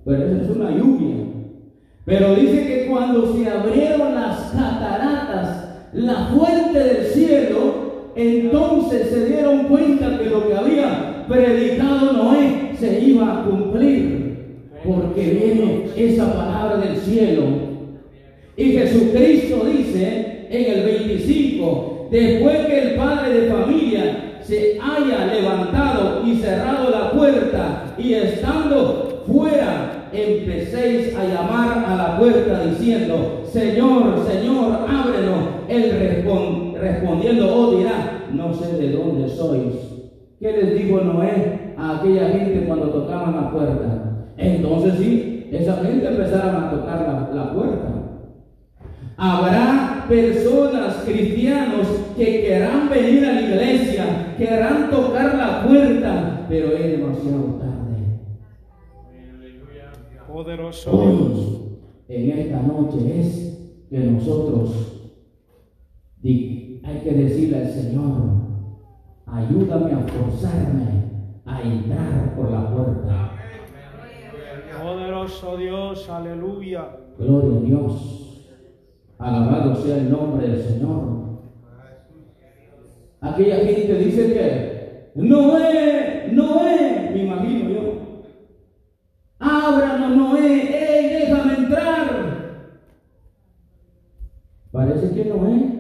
pero 0.05 0.25
eso 0.25 0.43
es 0.43 0.57
una 0.57 0.71
lluvia. 0.71 1.17
Pero 2.05 2.37
dice 2.37 2.67
que 2.67 2.87
cuando 2.89 3.35
se 3.35 3.51
abrieron 3.51 4.15
las 4.15 4.53
cataratas, 4.53 5.89
la 5.93 6.27
fuente 6.27 6.79
del 6.79 7.05
cielo, 7.07 8.13
entonces 8.15 9.11
se 9.11 9.27
dieron 9.27 9.65
cuenta 9.65 10.17
que 10.19 10.31
lo 10.31 10.47
que 10.47 10.55
había 10.55 11.27
predicado 11.29 12.13
Noé 12.13 12.71
se 12.79 13.01
iba 13.01 13.41
a 13.41 13.45
cumplir, 13.45 14.71
porque 14.85 15.23
viene 15.23 15.87
esa 15.97 16.33
palabra 16.33 16.77
del 16.77 16.97
cielo. 16.99 17.45
Y 18.57 18.65
Jesucristo 18.73 19.67
dice 19.67 20.47
en 20.49 20.79
el 20.79 20.85
25, 20.85 22.09
después 22.13 22.67
que 22.67 22.83
el 22.83 22.95
padre 22.95 23.41
de 23.41 23.51
familia 23.51 24.26
se 24.47 24.79
haya 24.81 25.27
levantado 25.27 26.23
y 26.25 26.37
cerrado 26.37 26.91
la 26.91 27.11
puerta 27.11 27.95
y 27.99 28.15
estando 28.15 29.25
fuera, 29.27 30.09
empecéis 30.13 31.17
a 31.17 31.25
llamar 31.25 31.85
a 31.85 31.97
la 31.97 32.19
puerta 32.19 32.65
diciendo, 32.65 33.43
Señor, 33.45 34.25
Señor, 34.25 34.87
ábrenos. 34.89 35.57
Él 35.69 36.75
respondiendo, 36.81 37.53
oh 37.53 37.77
dirá, 37.77 38.27
no 38.33 38.55
sé 38.55 38.77
de 38.77 38.93
dónde 38.93 39.29
sois. 39.29 39.75
¿Qué 40.39 40.53
les 40.53 40.79
dijo 40.79 41.01
Noé 41.01 41.75
a 41.77 41.99
aquella 41.99 42.29
gente 42.29 42.67
cuando 42.67 42.91
tocaban 42.91 43.35
la 43.35 43.51
puerta? 43.51 44.29
Entonces 44.37 44.95
sí, 44.99 45.49
esa 45.51 45.77
gente 45.79 46.07
empezaron 46.07 46.55
a 46.57 46.71
tocar 46.71 47.31
la 47.35 47.53
puerta. 47.53 48.06
Habrá 49.17 50.05
personas, 50.09 50.97
cristianos, 51.07 51.87
que 52.17 52.43
querrán 52.43 52.91
venir 52.91 53.25
a 53.25 53.33
la 53.33 53.41
iglesia, 53.41 54.35
querrán 54.37 54.91
tocar 54.91 55.35
la 55.37 55.67
puerta, 55.67 56.47
pero 56.49 56.73
es 56.77 56.99
demasiado 56.99 57.45
tarde. 57.59 57.77
Poderoso 60.31 60.91
Hoy, 60.93 61.79
en 62.09 62.39
esta 62.39 62.61
noche 62.61 63.21
es 63.21 63.59
que 63.89 63.99
nosotros 63.99 64.97
hay 66.23 67.01
que 67.03 67.13
decirle 67.13 67.57
al 67.59 67.71
Señor, 67.71 68.13
ayúdame 69.27 69.93
a 69.93 69.99
forzarme 70.01 71.07
a 71.47 71.63
entrar 71.63 72.37
por 72.37 72.51
la 72.51 72.71
puerta. 72.71 73.33
Poderoso 74.83 75.57
Dios, 75.57 76.11
aleluya. 76.11 76.99
Gloria 77.19 77.59
a 77.59 77.61
Dios. 77.63 78.26
Alabado 79.19 79.75
sea 79.77 79.97
el 79.97 80.11
nombre 80.11 80.49
del 80.49 80.63
Señor. 80.63 81.17
Aquella 83.21 83.57
gente 83.57 83.95
dice 83.95 84.33
que 84.35 85.11
Noé, 85.15 86.29
Noé, 86.33 87.11
me 87.15 87.23
imagino 87.25 87.71
yo. 87.71 87.81
Ábranos, 89.39 90.17
Noé, 90.17 90.99
¡ey, 90.99 91.21
déjame 91.21 91.55
entrar! 91.55 92.67
Parece 94.71 95.15
que 95.15 95.25
Noé, 95.31 95.73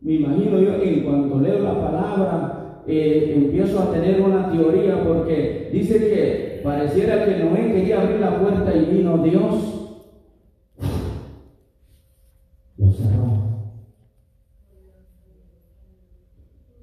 Me 0.00 0.14
imagino 0.14 0.58
yo 0.58 0.80
que 0.80 0.94
en 0.94 1.04
cuanto 1.04 1.40
leo 1.40 1.58
la 1.58 1.78
palabra, 1.78 2.82
eh, 2.86 3.34
empiezo 3.36 3.78
a 3.80 3.92
tener 3.92 4.22
una 4.22 4.50
teoría 4.50 5.04
porque 5.04 5.68
dice 5.70 5.98
que 5.98 6.60
pareciera 6.64 7.26
que 7.26 7.44
Noé 7.44 7.72
quería 7.72 8.00
abrir 8.00 8.20
la 8.20 8.40
puerta 8.40 8.74
y 8.74 8.86
vino 8.86 9.18
Dios. 9.18 9.79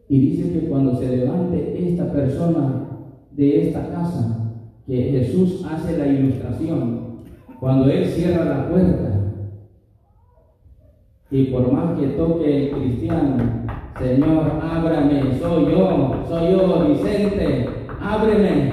Y 0.09 0.19
dice 0.19 0.51
que 0.53 0.67
cuando 0.69 0.95
se 0.95 1.17
levante 1.17 1.87
esta 1.89 2.11
persona 2.11 2.85
de 3.31 3.67
esta 3.67 3.89
casa, 3.89 4.53
que 4.85 4.95
Jesús 5.03 5.65
hace 5.69 5.97
la 5.97 6.07
ilustración, 6.07 7.17
cuando 7.59 7.89
Él 7.89 8.05
cierra 8.05 8.45
la 8.45 8.69
puerta, 8.69 9.13
y 11.29 11.43
por 11.45 11.71
más 11.73 11.99
que 11.99 12.07
toque 12.09 12.67
el 12.69 12.71
cristiano, 12.71 13.65
Señor, 13.99 14.51
ábrame, 14.61 15.37
soy 15.39 15.71
yo, 15.71 16.23
soy 16.29 16.51
yo, 16.51 16.87
Vicente, 16.87 17.65
ábreme. 17.99 18.71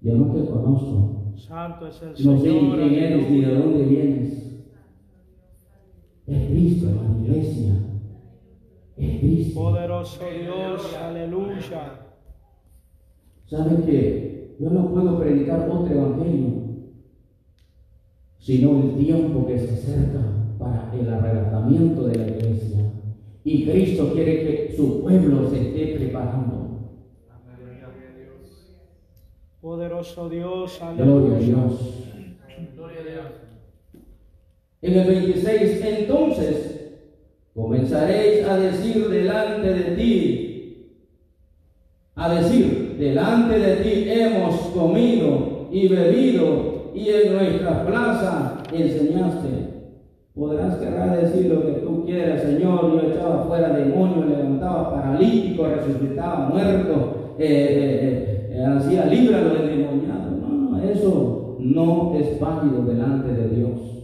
Yo 0.00 0.14
no 0.16 0.32
te 0.34 0.44
conozco. 0.50 1.32
Santo 1.36 1.88
es 1.88 2.00
el 2.02 2.10
No 2.10 2.38
Señor. 2.38 2.40
sé 2.40 2.52
ni 2.52 2.70
quién 2.70 2.94
eres 2.94 3.30
ni 3.30 3.40
de 3.40 3.54
dónde 3.54 3.84
vienes. 3.84 4.64
Es 6.26 6.46
Cristo, 6.48 6.90
hermano, 6.90 7.24
iglesia. 7.24 7.72
Poderoso 8.96 10.20
Dios, 10.30 10.94
aleluya. 10.94 12.00
¿Sabe 13.46 13.84
que 13.84 14.56
yo 14.60 14.70
no 14.70 14.88
puedo 14.90 15.18
predicar 15.18 15.68
otro 15.68 15.92
evangelio? 15.92 16.64
Sino 18.38 18.82
el 18.82 18.96
tiempo 18.96 19.46
que 19.46 19.58
se 19.58 19.74
acerca 19.74 20.20
para 20.58 20.92
el 20.94 21.08
arrebatamiento 21.12 22.06
de 22.06 22.18
la 22.18 22.26
iglesia. 22.28 22.92
Y 23.42 23.66
Cristo 23.66 24.12
quiere 24.12 24.42
que 24.68 24.76
su 24.76 25.02
pueblo 25.02 25.50
se 25.50 25.60
esté 25.60 25.96
preparando. 25.98 26.62
Poderoso 29.60 30.28
Dios, 30.28 30.78
Gloria 30.78 31.34
a 31.34 31.36
aleluya. 31.36 31.38
Dios. 31.38 32.00
En 34.82 34.98
el 34.98 35.06
26, 35.08 35.80
entonces 35.82 36.73
comenzaréis 37.54 38.46
a 38.46 38.56
decir 38.56 39.08
delante 39.08 39.72
de 39.72 39.96
ti, 39.96 40.44
a 42.16 42.34
decir, 42.34 42.96
delante 42.98 43.58
de 43.58 43.76
ti 43.76 44.04
hemos 44.08 44.54
comido 44.74 45.68
y 45.70 45.88
bebido 45.88 46.92
y 46.94 47.08
en 47.08 47.32
nuestra 47.34 47.86
plaza 47.86 48.62
enseñaste. 48.72 49.74
Podrás 50.34 50.78
querrás 50.78 51.22
decir 51.22 51.46
lo 51.46 51.64
que 51.64 51.72
tú 51.74 52.04
quieras, 52.04 52.42
Señor. 52.42 52.92
Yo 52.92 53.08
echaba 53.08 53.44
fuera 53.44 53.68
demonios, 53.70 54.26
levantaba 54.26 54.92
paralíticos, 54.92 55.68
resucitaba 55.70 56.48
muertos, 56.48 56.96
eh, 57.38 58.48
eh, 58.50 58.50
eh, 58.50 58.64
hacía 58.64 59.06
libre 59.06 59.36
a 59.36 59.42
los 59.42 59.60
endemoniados. 59.60 60.32
No, 60.40 60.48
no, 60.48 60.82
eso 60.82 61.56
no 61.60 62.14
es 62.16 62.40
válido 62.40 62.82
delante 62.84 63.32
de 63.32 63.48
Dios. 63.48 64.03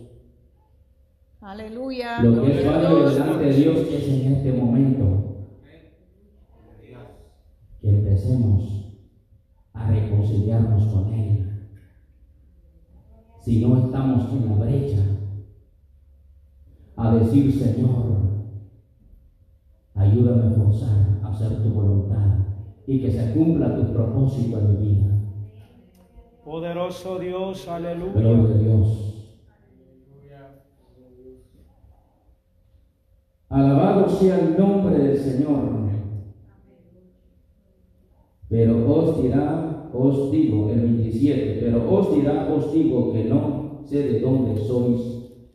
Aleluya. 1.41 2.23
Lo 2.23 2.43
que 2.43 2.53
es 2.53 2.63
Gloria 2.65 2.81
válido 2.81 3.11
delante 3.11 3.45
de 3.45 3.53
Dios 3.55 3.79
es 3.79 4.09
en 4.09 4.33
este 4.35 4.53
momento 4.53 5.47
que 7.81 7.89
empecemos 7.89 8.99
a 9.73 9.91
reconciliarnos 9.91 10.85
con 10.93 11.13
Él. 11.15 11.69
Si 13.43 13.65
no 13.65 13.79
estamos 13.85 14.31
en 14.33 14.49
la 14.51 14.55
brecha, 14.65 15.03
a 16.97 17.15
decir, 17.15 17.51
Señor, 17.59 18.21
ayúdame 19.95 20.47
a 20.49 20.51
forzar 20.59 21.21
a 21.23 21.29
hacer 21.29 21.63
tu 21.63 21.71
voluntad 21.71 22.37
y 22.87 23.01
que 23.01 23.11
se 23.11 23.33
cumpla 23.33 23.75
tu 23.77 23.91
propósito 23.95 24.59
en 24.59 24.69
mi 24.69 24.89
vida. 24.89 25.07
Poderoso 26.45 27.19
Dios, 27.19 27.65
Gloria 27.65 27.91
aleluya. 27.93 28.55
a 28.55 28.59
Dios. 28.59 29.20
Alabado 33.51 34.09
sea 34.09 34.39
el 34.39 34.57
nombre 34.57 34.97
del 34.97 35.19
Señor. 35.19 35.81
Pero 38.49 38.93
os 38.93 39.23
dirá, 39.23 39.91
os 39.93 40.31
digo, 40.31 40.69
el 40.69 40.81
27, 40.81 41.59
pero 41.61 41.93
os 41.93 42.15
dirá, 42.15 42.49
os 42.53 42.73
digo 42.73 43.13
que 43.13 43.25
no 43.25 43.81
sé 43.85 44.05
de 44.05 44.21
dónde 44.21 44.57
sois, 44.57 45.01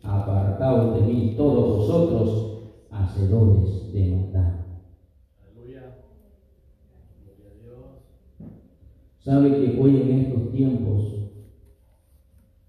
apartados 0.04 0.96
de 0.96 1.08
mí 1.08 1.36
todos 1.38 1.78
vosotros, 1.78 2.62
hacedores 2.92 3.94
de 3.94 4.12
maldad. 4.12 4.54
Sabe 9.20 9.52
que 9.52 9.82
hoy 9.82 10.02
en 10.02 10.20
estos 10.20 10.52
tiempos, 10.52 11.32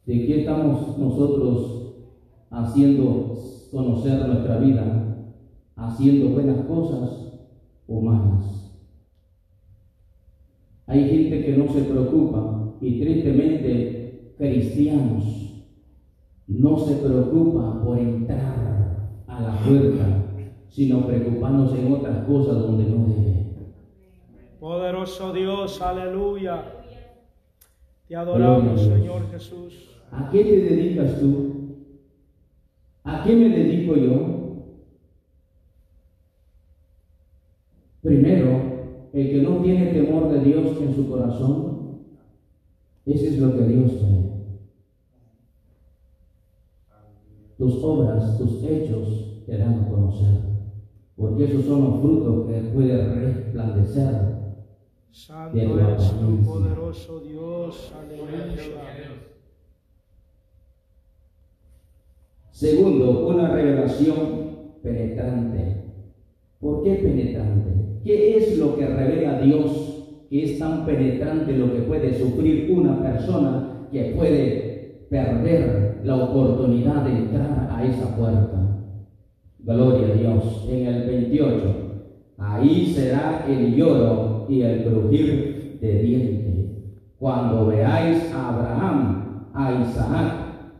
¿de 0.07 0.27
qué 0.27 0.41
estamos 0.41 0.97
nosotros 0.99 1.95
haciendo 2.51 3.37
conocer 3.73 4.27
nuestra 4.27 4.59
vida? 4.59 5.16
¿Haciendo 5.77 6.31
buenas 6.31 6.65
cosas 6.65 7.33
o 7.87 8.01
malas? 8.01 8.73
Hay 10.87 11.09
gente 11.09 11.45
que 11.45 11.57
no 11.57 11.71
se 11.73 11.83
preocupa 11.83 12.73
y 12.81 13.01
tristemente 13.01 14.35
cristianos 14.39 15.47
no 16.49 16.79
se 16.79 16.95
preocupa 16.97 17.83
por 17.85 17.99
entrar 17.99 19.23
a 19.27 19.41
la 19.41 19.59
puerta, 19.67 20.25
sino 20.69 21.07
preocupándose 21.07 21.85
en 21.85 21.93
otras 21.93 22.25
cosas 22.27 22.59
donde 22.59 22.85
no 22.85 23.07
debe. 23.09 23.47
Poderoso 24.61 25.33
Dios, 25.33 25.83
aleluya. 25.83 26.65
Te 28.09 28.17
adoramos. 28.17 28.81
Señor 28.81 29.31
Jesús. 29.31 30.01
¿A 30.11 30.31
qué 30.31 30.45
te 30.45 30.61
dedicas 30.63 31.21
tú? 31.21 31.57
¿A 33.05 33.25
qué 33.25 33.37
me 33.37 33.49
dedico 33.49 33.97
yo? 33.97 34.36
Primero, 38.07 39.11
el 39.13 39.31
que 39.31 39.43
no 39.43 39.57
tiene 39.63 39.87
temor 39.87 40.31
de 40.31 40.39
Dios 40.39 40.81
en 40.81 40.95
su 40.95 41.09
corazón, 41.09 42.03
ese 43.05 43.31
es 43.31 43.39
lo 43.41 43.53
que 43.57 43.65
Dios 43.65 44.01
ve. 44.01 44.31
Tus 47.59 47.83
obras, 47.83 48.39
tus 48.39 48.63
hechos 48.63 49.43
te 49.45 49.59
dan 49.59 49.81
a 49.81 49.89
conocer, 49.89 50.41
porque 51.17 51.47
esos 51.47 51.65
son 51.65 51.83
los 51.83 52.01
frutos 52.01 52.47
que 52.47 52.61
puede 52.73 53.13
resplandecer 53.13 54.37
Santo 55.11 55.59
es 55.59 56.11
tu 56.13 56.45
poderoso 56.45 57.21
Dios, 57.21 57.93
aleluya. 57.99 58.63
Segundo, 62.53 63.27
una 63.27 63.49
revelación 63.49 64.75
penetrante. 64.81 65.86
¿Por 66.61 66.83
qué 66.83 66.95
penetrante? 66.95 67.71
¿Qué 68.03 68.37
es 68.39 68.59
lo 68.59 68.77
que 68.77 68.87
revela 68.87 69.41
Dios 69.41 70.27
que 70.31 70.45
es 70.45 70.59
tan 70.59 70.87
penetrante 70.87 71.57
lo 71.57 71.73
que 71.73 71.81
puede 71.81 72.19
sufrir 72.19 72.71
una 72.73 73.03
persona 73.03 73.89
que 73.93 74.15
puede 74.17 75.07
perder 75.11 76.01
la 76.05 76.17
oportunidad 76.17 77.05
de 77.05 77.11
entrar 77.11 77.69
a 77.71 77.85
esa 77.85 78.17
puerta? 78.17 78.57
Gloria 79.59 80.09
a 80.09 80.17
Dios. 80.17 80.67
En 80.71 80.87
el 80.87 81.07
28, 81.07 81.63
ahí 82.39 82.87
será 82.95 83.45
el 83.49 83.75
lloro 83.75 84.47
y 84.49 84.63
el 84.63 84.85
crujir 84.85 85.79
de 85.81 86.03
dientes. 86.03 86.47
Cuando 87.19 87.67
veáis 87.67 88.33
a 88.33 88.55
Abraham, 88.55 89.51
a 89.53 89.83
Isaac, 89.83 90.33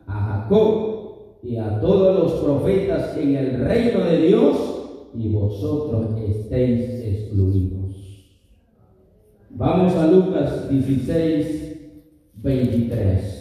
a 0.07 0.13
Jacob 0.13 1.39
y 1.43 1.57
a 1.57 1.81
todos 1.81 2.19
los 2.19 2.33
profetas 2.43 3.17
en 3.19 3.37
el 3.37 3.61
reino 3.61 4.05
de 4.05 4.27
Dios 4.27 4.76
y 5.19 5.29
vosotros 5.29 6.19
estéis 6.29 6.91
excluidos. 7.05 8.27
Vamos 9.51 9.95
a 9.95 10.07
Lucas 10.11 10.69
16, 10.69 11.77
23. 12.35 13.33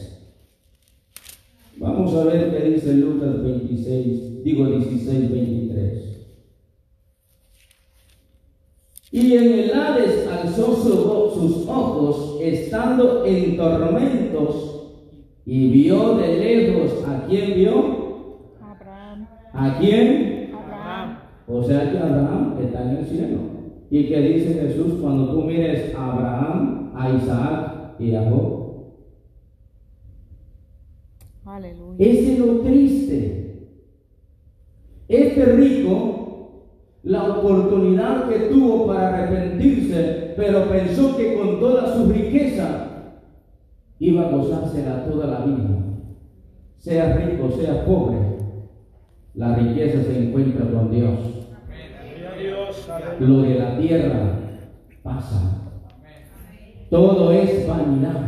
Vamos 1.77 2.13
a 2.15 2.23
ver 2.23 2.51
qué 2.57 2.69
dice 2.69 2.93
Lucas 2.93 3.43
26, 3.43 4.43
digo 4.43 4.65
16, 4.67 5.31
23. 5.31 6.01
Y 9.11 9.33
en 9.35 9.59
el 9.59 9.73
Hades 9.73 10.27
alzó 10.27 10.75
su- 10.75 11.39
sus 11.39 11.67
ojos, 11.67 12.39
estando 12.41 13.25
en 13.25 13.57
tormentos, 13.57 14.71
y 15.45 15.69
vio 15.69 16.15
de 16.15 16.37
lejos 16.37 17.03
a 17.07 17.25
quién 17.27 17.53
vio, 17.55 18.53
Abraham. 18.61 19.27
a 19.53 19.77
quién. 19.79 20.34
O 21.47 21.63
sea 21.63 21.91
que 21.91 21.97
Abraham 21.97 22.57
está 22.61 22.83
en 22.83 22.97
el 22.97 23.05
cielo. 23.05 23.37
Y 23.89 24.07
que 24.07 24.19
dice 24.19 24.53
Jesús 24.53 24.95
cuando 25.01 25.31
tú 25.31 25.43
mires 25.43 25.93
a 25.95 26.11
Abraham, 26.11 26.91
a 26.95 27.09
Isaac 27.11 27.95
y 27.99 28.15
a 28.15 28.23
Jacob. 28.23 28.65
Aleluya. 31.45 31.95
Ese 31.99 32.33
es 32.33 32.39
lo 32.39 32.59
triste. 32.61 33.69
Este 35.07 35.45
rico 35.45 36.15
la 37.05 37.37
oportunidad 37.37 38.27
que 38.27 38.49
tuvo 38.49 38.87
para 38.87 39.09
arrepentirse, 39.09 40.33
pero 40.35 40.67
pensó 40.67 41.15
que 41.15 41.35
con 41.35 41.59
toda 41.59 41.95
su 41.95 42.11
riqueza 42.11 43.11
iba 43.99 44.27
a 44.27 44.31
gozársela 44.31 45.05
toda 45.05 45.27
la 45.27 45.45
vida. 45.45 45.69
Sea 46.79 47.15
rico, 47.15 47.51
sea 47.51 47.85
pobre, 47.85 48.17
la 49.35 49.55
riqueza 49.55 50.01
se 50.03 50.27
encuentra 50.27 50.65
con 50.71 50.91
Dios. 50.91 51.19
Lo 53.19 53.41
de 53.41 53.55
la 53.55 53.77
tierra 53.77 54.39
pasa. 55.03 55.73
Todo 56.89 57.31
es 57.31 57.67
vanidad. 57.67 58.21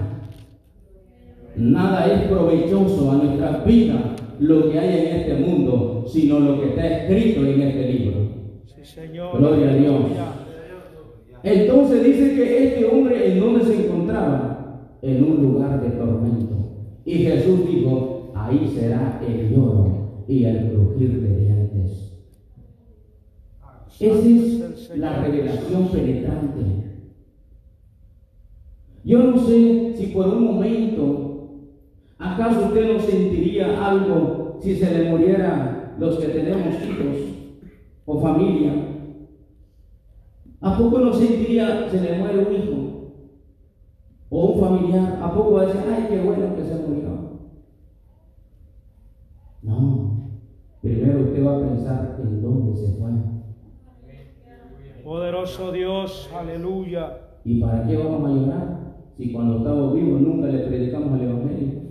Nada 1.56 2.14
es 2.14 2.22
provechoso 2.24 3.12
a 3.12 3.16
nuestra 3.16 3.64
vida 3.64 4.16
lo 4.40 4.70
que 4.70 4.80
hay 4.80 5.00
en 5.00 5.16
este 5.16 5.34
mundo, 5.36 6.04
sino 6.08 6.40
lo 6.40 6.60
que 6.60 6.70
está 6.70 6.88
escrito 6.88 7.46
en 7.46 7.62
este 7.62 7.92
libro. 7.94 8.18
Gloria 9.38 9.72
a 9.72 9.76
Dios. 9.76 10.02
Entonces 11.44 12.04
dice 12.04 12.36
que 12.36 12.68
este 12.68 12.86
hombre 12.86 13.32
en 13.32 13.40
donde 13.40 13.64
se 13.64 13.86
encontraba, 13.86 14.54
en 15.02 15.24
un 15.24 15.42
lugar 15.42 15.82
de 15.82 15.90
tormento. 15.92 16.56
Y 17.06 17.20
Jesús 17.20 17.68
dijo, 17.70 18.34
ahí 18.36 18.74
será 18.76 19.22
el 19.26 19.52
lloro 19.52 19.97
y 20.28 20.46
el 20.46 20.72
crujir 20.72 21.22
de 21.22 21.40
dientes. 21.40 22.14
Esa 24.00 24.28
es 24.28 24.98
la 24.98 25.22
revelación 25.24 25.88
penetrante. 25.88 26.62
Yo 29.04 29.24
no 29.24 29.40
sé 29.40 29.96
si 29.98 30.08
por 30.08 30.28
un 30.28 30.44
momento, 30.44 31.50
¿acaso 32.18 32.66
usted 32.68 32.94
no 32.94 33.00
sentiría 33.00 33.88
algo 33.88 34.60
si 34.62 34.76
se 34.76 34.92
le 34.92 35.10
muriera 35.10 35.96
los 35.98 36.18
que 36.18 36.28
tenemos 36.28 36.76
hijos 36.84 37.16
o 38.06 38.20
familia? 38.20 38.74
¿A 40.60 40.78
poco 40.78 41.00
no 41.00 41.14
sentiría 41.14 41.90
se 41.90 42.02
le 42.02 42.18
muere 42.18 42.40
un 42.40 42.54
hijo 42.54 43.14
o 44.30 44.46
un 44.46 44.60
familiar? 44.60 45.20
¿A 45.22 45.34
poco 45.34 45.54
va 45.54 45.62
a 45.62 45.66
decir, 45.68 45.82
ay, 45.90 46.08
qué 46.10 46.20
bueno 46.20 46.56
que 46.56 46.64
se 46.64 46.76
murió? 46.76 47.08
No, 49.62 50.07
primero 50.82 51.22
usted 51.22 51.46
va 51.46 51.58
a 51.58 51.60
pensar 51.60 52.18
en 52.22 52.42
dónde 52.42 52.76
se 52.76 52.94
fue. 52.94 53.10
Poderoso 55.04 55.72
Dios, 55.72 56.30
aleluya. 56.36 57.18
¿Y 57.46 57.62
para 57.62 57.88
qué 57.88 57.96
vamos 57.96 58.30
a 58.30 58.34
llorar? 58.34 58.78
Si 59.18 59.32
cuando 59.32 59.60
estaba 59.60 59.94
vivo 59.94 60.20
nunca 60.20 60.48
le 60.48 60.68
predicamos 60.68 61.20
el 61.20 61.30
Evangelio. 61.30 61.82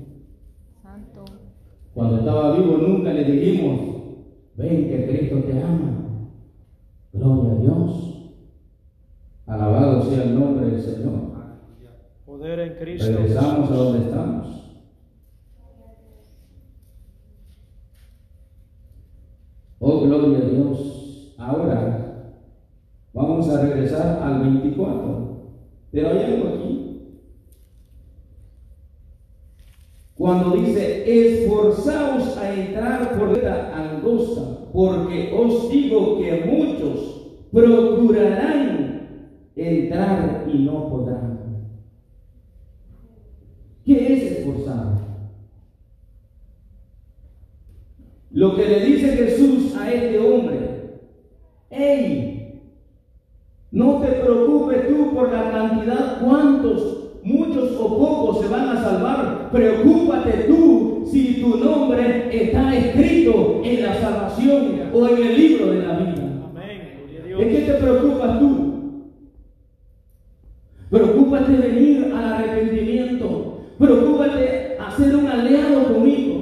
Santo. 0.82 1.24
Cuando 1.94 2.18
estaba 2.18 2.56
vivo 2.56 2.76
nunca 2.76 3.12
le 3.12 3.24
dijimos, 3.24 3.80
ven 4.56 4.88
que 4.88 5.06
Cristo 5.08 5.36
te 5.40 5.62
ama. 5.62 6.20
Gloria 7.12 7.52
a 7.52 7.56
Dios. 7.56 8.32
Alabado 9.46 10.02
sea 10.02 10.24
el 10.24 10.38
nombre 10.38 10.66
del 10.66 10.80
Señor. 10.80 11.26
Poder 12.26 12.60
en 12.60 12.74
Cristo. 12.74 13.12
Regresamos 13.12 13.70
a 13.70 13.74
donde 13.74 13.98
estamos. 14.00 14.65
Oh, 19.78 20.00
gloria 20.00 20.38
a 20.38 20.48
Dios. 20.48 21.34
Ahora 21.38 22.32
vamos 23.12 23.48
a 23.50 23.62
regresar 23.62 24.22
al 24.22 24.40
24. 24.40 25.26
Pero 25.90 26.08
hay 26.08 26.24
algo 26.24 26.48
aquí. 26.48 26.76
Cuando 30.14 30.56
dice, 30.56 31.04
esforzaos 31.06 32.38
a 32.38 32.54
entrar 32.54 33.18
por 33.18 33.36
esta 33.36 33.76
angosta, 33.76 34.70
porque 34.72 35.30
os 35.38 35.70
digo 35.70 36.18
que 36.18 36.44
muchos 36.46 37.26
procurarán 37.52 39.08
entrar 39.54 40.46
y 40.52 40.58
no 40.60 40.88
podrán. 40.88 41.36
¿Qué 43.84 44.14
es 44.14 44.38
esforzar? 44.38 45.05
Lo 48.36 48.54
que 48.54 48.66
le 48.66 48.80
dice 48.80 49.16
Jesús 49.16 49.74
a 49.78 49.90
este 49.90 50.18
hombre, 50.18 50.58
hey, 51.70 52.60
no 53.70 54.02
te 54.02 54.08
preocupes 54.08 54.88
tú 54.88 55.14
por 55.14 55.32
la 55.32 55.50
cantidad, 55.50 56.20
cuántos, 56.22 57.14
muchos 57.22 57.72
o 57.80 57.98
pocos 57.98 58.42
se 58.42 58.48
van 58.48 58.68
a 58.68 58.82
salvar. 58.82 59.50
Preocúpate 59.50 60.32
tú 60.48 61.08
si 61.10 61.40
tu 61.40 61.56
nombre 61.56 62.28
está 62.30 62.76
escrito 62.76 63.62
en 63.64 63.82
la 63.82 63.94
salvación 63.94 64.82
o 64.92 65.08
en 65.08 65.16
el 65.16 65.34
libro 65.34 65.72
de 65.72 65.78
la 65.78 65.96
vida. 65.96 66.52
¿De 67.38 67.48
qué 67.48 67.58
te 67.62 67.72
preocupas 67.72 68.38
tú? 68.38 69.10
Preocúpate 70.90 71.52
de 71.52 71.68
venir 71.68 72.12
al 72.14 72.34
arrepentimiento. 72.34 73.62
Preocúpate 73.78 74.76
a 74.78 74.90
ser 74.94 75.16
un 75.16 75.26
aliado 75.26 75.94
conmigo. 75.94 76.36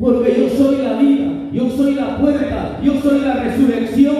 Porque 0.00 0.34
yo 0.34 0.48
soy 0.48 0.76
la 0.78 0.98
vida, 0.98 1.30
yo 1.52 1.70
soy 1.70 1.94
la 1.94 2.18
puerta, 2.18 2.80
yo 2.82 3.00
soy 3.00 3.20
la 3.20 3.34
resurrección. 3.34 4.16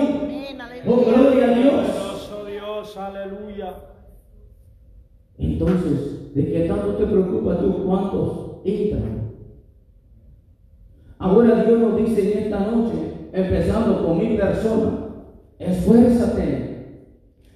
Oh, 0.86 0.96
gloria 0.96 1.46
a 1.46 1.54
Dios. 1.54 2.30
Dios, 2.46 2.96
aleluya. 2.96 3.74
Entonces, 5.38 6.34
¿de 6.34 6.52
qué 6.52 6.60
tanto 6.68 6.94
te 6.94 7.06
preocupas 7.06 7.60
tú? 7.60 7.84
¿Cuántos 7.84 8.60
entran? 8.64 9.30
Ahora 11.18 11.64
Dios 11.64 11.78
nos 11.78 11.96
dice 11.98 12.32
en 12.32 12.38
esta 12.44 12.60
noche, 12.60 12.94
empezando 13.32 14.06
con 14.06 14.18
mi 14.18 14.36
persona, 14.36 14.90
esfuérzate, 15.58 17.06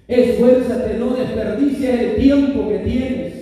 esfuérzate, 0.07 0.99
no 0.99 1.15
desperdicies 1.15 2.01
el 2.01 2.17
tiempo 2.17 2.69
que 2.69 2.79
tienes. 2.81 3.35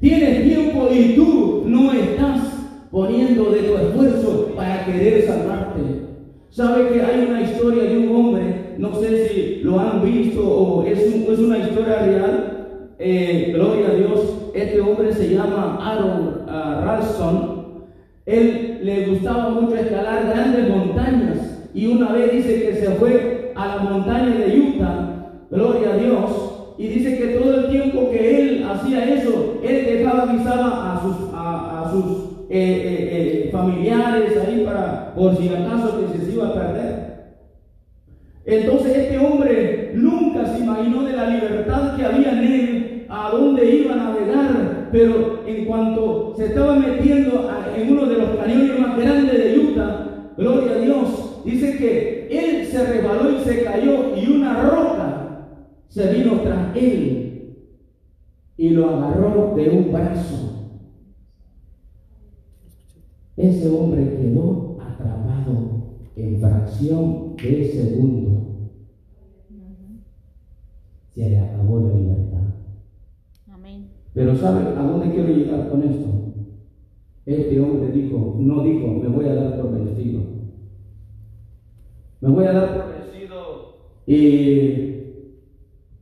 Tienes 0.00 0.44
tiempo 0.44 0.88
y 0.92 1.14
tú 1.16 1.62
no 1.66 1.92
estás 1.92 2.47
poniendo 2.90 3.50
de 3.50 3.60
tu 3.62 3.76
esfuerzo 3.76 4.52
para 4.56 4.84
querer 4.86 5.22
salvarte. 5.26 5.80
¿Sabe 6.50 6.88
que 6.88 7.02
hay 7.02 7.26
una 7.28 7.42
historia 7.42 7.84
de 7.84 7.98
un 7.98 8.16
hombre? 8.16 8.74
No 8.78 8.94
sé 8.94 9.28
si 9.28 9.60
lo 9.62 9.78
han 9.78 10.02
visto 10.02 10.40
o 10.42 10.82
es, 10.84 11.14
un- 11.14 11.32
es 11.32 11.38
una 11.38 11.58
historia 11.58 12.02
real. 12.04 12.54
Eh, 12.98 13.52
gloria 13.54 13.88
a 13.88 13.94
Dios. 13.94 14.20
Este 14.54 14.80
hombre 14.80 15.12
se 15.12 15.34
llama 15.34 15.78
Aaron 15.80 16.42
ah, 16.48 16.82
Ralston. 16.84 17.58
Él 18.26 18.80
le 18.82 19.06
gustaba 19.06 19.50
mucho 19.50 19.76
escalar 19.76 20.26
grandes 20.26 20.68
montañas 20.68 21.68
y 21.74 21.86
una 21.86 22.12
vez 22.12 22.32
dice 22.32 22.62
que 22.62 22.74
se 22.74 22.86
fue 22.92 23.52
a 23.54 23.66
la 23.76 23.82
montaña 23.82 24.34
de 24.36 24.58
Utah, 24.60 25.30
gloria 25.50 25.92
a 25.92 25.96
Dios, 25.96 26.74
y 26.78 26.88
dice 26.88 27.18
que 27.18 27.26
todo 27.38 27.54
el 27.54 27.68
tiempo 27.70 28.10
que 28.10 28.40
él 28.40 28.64
hacía 28.64 29.14
eso, 29.14 29.54
él 29.62 29.84
dejaba 29.86 30.22
avisaba 30.24 30.94
a 30.96 31.02
sus, 31.02 31.16
a, 31.34 31.82
a 31.86 31.90
sus 31.92 32.27
eh, 32.50 32.56
eh, 32.56 33.44
eh, 33.46 33.48
familiares 33.52 34.32
ahí 34.38 34.62
para, 34.64 35.14
por 35.14 35.36
si 35.36 35.48
acaso 35.48 36.00
que 36.00 36.18
se 36.18 36.32
iba 36.32 36.48
a 36.48 36.54
perder. 36.54 37.08
Entonces 38.46 38.96
este 38.96 39.18
hombre 39.18 39.92
nunca 39.94 40.46
se 40.46 40.60
imaginó 40.60 41.02
de 41.02 41.12
la 41.12 41.28
libertad 41.28 41.94
que 41.94 42.04
había 42.06 42.32
en 42.32 42.52
él, 42.52 43.06
a 43.10 43.30
dónde 43.30 43.70
iba 43.70 43.92
a 43.92 43.96
navegar, 43.96 44.88
pero 44.90 45.44
en 45.46 45.66
cuanto 45.66 46.34
se 46.38 46.46
estaba 46.46 46.76
metiendo 46.76 47.50
en 47.76 47.92
uno 47.92 48.06
de 48.06 48.16
los 48.16 48.30
cañones 48.36 48.80
más 48.80 48.96
grandes 48.96 49.44
de 49.44 49.58
Utah, 49.58 50.06
gloria 50.38 50.72
a 50.72 50.78
Dios, 50.78 51.42
dice 51.44 51.76
que 51.76 52.28
él 52.30 52.66
se 52.66 52.86
resbaló 52.86 53.30
y 53.32 53.44
se 53.44 53.62
cayó 53.62 54.16
y 54.16 54.30
una 54.30 54.62
roca 54.62 55.44
se 55.88 56.12
vino 56.14 56.40
tras 56.40 56.74
él 56.76 57.56
y 58.56 58.70
lo 58.70 58.88
agarró 58.88 59.54
de 59.54 59.68
un 59.68 59.92
brazo. 59.92 60.57
Ese 63.38 63.70
hombre 63.70 64.16
quedó 64.16 64.76
atrapado 64.80 66.00
en 66.16 66.40
fracción 66.40 67.36
de 67.36 67.64
segundo. 67.66 68.42
Se 71.14 71.30
le 71.30 71.38
acabó 71.38 71.78
la 71.78 71.94
libertad. 71.94 72.54
Amén. 73.46 73.90
Pero 74.12 74.34
¿sabe 74.34 74.76
a 74.76 74.82
dónde 74.82 75.14
quiero 75.14 75.28
llegar 75.28 75.70
con 75.70 75.84
esto? 75.84 76.08
Este 77.26 77.60
hombre 77.60 77.92
dijo, 77.92 78.34
no 78.40 78.64
dijo, 78.64 78.88
me 78.88 79.06
voy 79.06 79.26
a 79.26 79.34
dar 79.34 79.60
por 79.60 79.72
vencido. 79.72 80.20
Me 82.20 82.30
voy 82.30 82.44
a 82.44 82.52
dar 82.52 82.76
por 82.76 82.92
vencido 82.92 83.38
y 84.04 84.88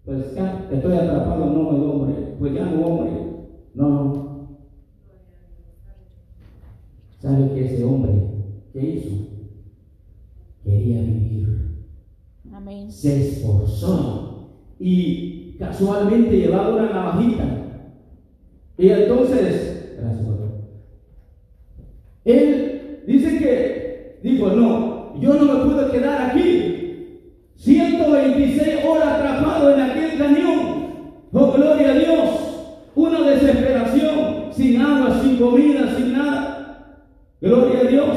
pues 0.07 0.35
ya 0.35 0.70
estoy 0.72 0.96
atrapado, 0.96 1.46
no 1.53 1.70
me 1.70 1.85
hombre, 1.85 2.14
pues 2.38 2.55
ya 2.55 2.64
no 2.64 2.87
hombre. 2.87 3.11
No. 3.75 4.36
¿Sabe 7.18 7.55
que 7.55 7.64
ese 7.64 7.85
hombre 7.85 8.12
qué 8.72 8.81
hizo? 8.81 9.16
Quería 10.64 11.00
vivir 11.02 11.87
Amén. 12.52 12.90
se 12.90 13.29
esforzó 13.29 14.50
y 14.79 15.57
casualmente 15.59 16.37
llevaba 16.37 16.74
una 16.76 16.90
navajita. 16.90 17.44
Y 18.79 18.88
entonces, 18.88 19.96
gracias. 19.98 20.26
Él 22.24 23.02
dice 23.07 23.38
que 23.38 24.18
dijo, 24.22 24.48
no, 24.50 25.20
yo 25.20 25.35
no 25.35 25.52
me 25.55 25.64
puedo 25.64 25.90
quedar 25.90 26.31
aquí. 26.31 27.22
Si 27.55 27.79
él 27.81 27.96
sin 35.22 35.37
comida, 35.38 35.94
sin 35.96 36.12
nada. 36.12 37.02
Gloria 37.40 37.81
a 37.81 37.85
Dios. 37.85 38.16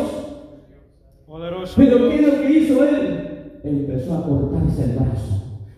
Poderoso 1.28 1.74
Pero 1.76 2.10
¿qué 2.10 2.16
es 2.16 2.20
Dios. 2.22 2.34
lo 2.34 2.42
que 2.42 2.52
hizo 2.60 2.84
él? 2.84 3.60
Empezó 3.64 4.14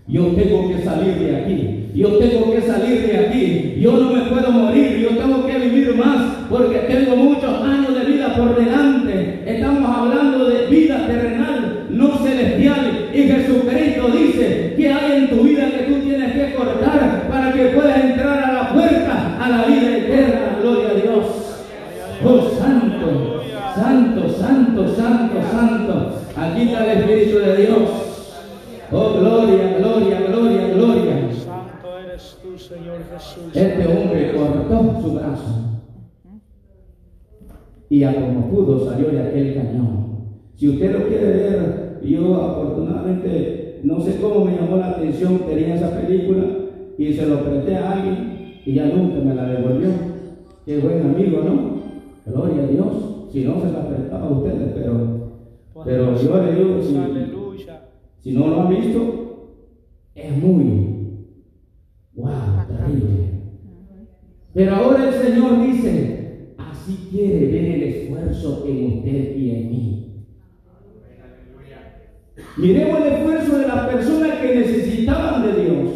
Yo 0.08 0.27
tengo 0.27 0.67
que 0.67 0.84
salir 0.84 1.15
de 1.19 1.36
aquí. 1.38 1.89
Yo 1.95 2.17
tengo 2.17 2.51
que 2.51 2.62
salir 2.62 3.08
de 3.08 3.17
aquí. 3.17 3.80
Yo 3.80 3.93
no 3.93 4.12
me 4.12 4.21
puedo 4.23 4.51
morir. 4.51 4.99
Yo 4.99 5.17
tengo 5.17 5.45
que 5.45 5.58
vivir 5.58 5.95
más 5.95 6.36
porque 6.49 6.80
tengo 6.80 7.15
muchos 7.15 7.63
años 7.63 7.95
de 7.95 8.12
vida 8.12 8.36
por 8.36 8.56
delante. 8.56 9.43
Estamos 9.45 9.97
hablando 9.97 10.49
de 10.49 10.67
vida 10.67 11.08
terrenal, 11.08 11.50
y 37.89 38.04
a 38.04 38.15
como 38.15 38.50
pudo 38.50 38.86
salió 38.86 39.10
de 39.10 39.20
aquel 39.22 39.54
cañón. 39.54 40.12
Si 40.56 40.70
usted 40.70 40.94
lo 40.94 41.08
quiere 41.08 41.26
ver, 41.26 42.00
yo 42.04 42.41
afortunadamente 42.41 43.82
no 43.84 44.00
sé 44.00 44.17
cómo 44.22 44.46
me 44.46 44.56
llamó 44.56 44.78
la 44.78 44.91
atención, 44.91 45.39
tenía 45.39 45.76
esa 45.76 46.00
película 46.00 46.46
y 46.98 47.13
se 47.13 47.26
lo 47.26 47.44
presté 47.44 47.76
a 47.76 47.91
alguien 47.91 48.62
y 48.65 48.74
ya 48.74 48.86
nunca 48.86 49.20
me 49.20 49.36
la 49.36 49.46
devolvió. 49.46 49.89
Qué 50.65 50.78
buen 50.78 51.02
amigo, 51.02 51.41
¿no? 51.44 52.32
Gloria 52.32 52.63
a 52.63 52.67
Dios. 52.67 52.88
Si 53.32 53.44
no, 53.44 53.62
se 53.62 53.72
la 53.72 53.88
prestaba 53.88 54.28
a 54.28 54.32
ustedes, 54.32 54.72
pero, 54.74 55.32
pero 55.84 56.22
yo 56.22 56.44
le 56.44 56.56
digo, 56.56 56.82
si 58.20 58.32
no 58.34 58.48
lo 58.48 58.62
han 58.62 58.70
visto, 58.70 59.22
es 60.15 60.38
muy, 60.38 60.63
wow, 62.13 62.32
terrible. 62.67 63.20
Pero 64.53 64.75
ahora 64.75 65.07
el 65.07 65.13
Señor 65.13 65.65
dice, 65.65 66.55
así 66.57 67.07
quiere 67.09 67.45
ver 67.47 67.65
el 67.65 67.83
esfuerzo 67.83 68.65
en 68.67 68.97
usted 68.97 69.37
y 69.37 69.51
en 69.51 69.69
mí. 69.69 70.01
Miremos 72.57 72.99
el 72.99 73.13
esfuerzo 73.13 73.57
de 73.57 73.67
las 73.67 73.87
personas 73.87 74.39
que 74.39 74.55
necesitaban 74.55 75.43
de 75.43 75.63
Dios. 75.63 75.89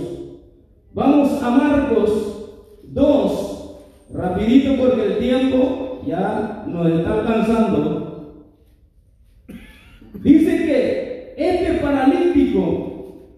Vamos 0.94 1.44
a 1.44 1.50
Marcos 1.50 2.82
2, 2.84 3.78
rapidito 4.14 4.78
porque 4.78 5.06
el 5.06 5.18
tiempo 5.18 6.02
ya 6.08 6.64
nos 6.66 6.88
está 6.88 7.14
alcanzando. 7.14 8.46
Dice 10.24 10.58
que 10.66 11.36
este 11.38 11.74
paralítico, 11.82 13.32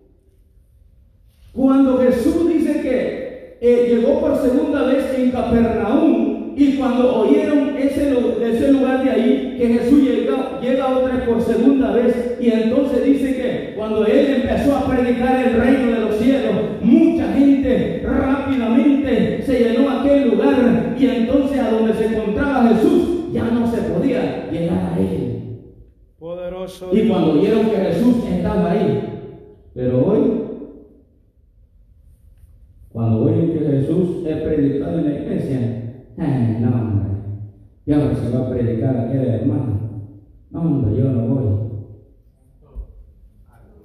cuando 1.53 1.97
Jesús 1.97 2.47
eh, 3.62 3.86
llegó 3.89 4.20
por 4.22 4.36
segunda 4.38 4.84
vez 4.84 5.13
en 5.17 5.32
Capernaum 5.32 6.54
y 6.56 6.74
cuando 6.78 7.22
oyeron 7.22 7.76
ese, 7.78 8.12
lu- 8.12 8.43
ese 8.43 8.72
lugar 8.72 9.04
de 9.04 9.10
ahí, 9.12 9.56
que 9.60 9.67
Jesús 9.67 10.02
llega, 10.04 10.60
llega 10.62 10.88
otra 10.98 11.15
vez 11.15 11.24
por 11.28 11.41
segunda 11.41 11.91
vez 11.91 12.38
y 12.39 12.50
entonces 12.50 13.04
dice 13.06 13.36
que 13.36 13.74
cuando 13.76 14.06
él 14.06 14.41
empezó 14.41 14.76
a 14.76 14.88
predicar 14.88 15.46
el 15.48 15.54
reino 15.62 15.91
de 15.91 16.00
los 16.02 16.15
cielos, 16.17 16.54
mucha 16.82 17.32
gente 17.34 18.04
rápidamente 18.06 19.41
se 19.43 19.60
llenó 19.60 19.89
aquel 19.89 20.30
lugar 20.32 20.96
y 21.00 21.06
entonces 21.06 21.60
a 21.60 21.70
donde 21.72 21.93
se 21.93 22.06
encontraba 22.08 22.70
Jesús 22.70 23.32
ya 23.34 23.46
no 23.52 23.67
se 23.72 23.78
podía 23.84 24.50
llegar 24.52 24.93
a 24.96 25.00
él. 25.00 25.34
Poderoso 26.17 26.89
Y 26.91 27.08
cuando 27.08 27.34
vieron 27.39 27.70
que 27.70 27.78
Jesús 27.78 28.15
estaba 28.32 28.72
ahí, 28.72 29.04
pero 29.76 30.08
hoy, 30.08 30.20
cuando 32.91 33.26
oyen 33.26 33.54
que 33.54 33.60
Jesús 33.60 34.26
es 34.26 34.38
predicado 34.38 34.98
en 35.00 35.06
la 35.06 35.20
iglesia, 35.20 35.60
eh, 36.17 36.58
no 36.60 36.70
hombre, 36.70 37.10
y 37.88 37.93
ahora 37.93 38.13
se 38.15 38.38
va 38.38 38.45
a 38.45 38.50
predicar 38.50 38.97
aquel 38.97 39.26
hermano, 39.26 39.80
no 40.52 40.60
hombre, 40.62 40.97
yo 40.97 41.06
no 41.06 41.28
voy. 41.34 41.67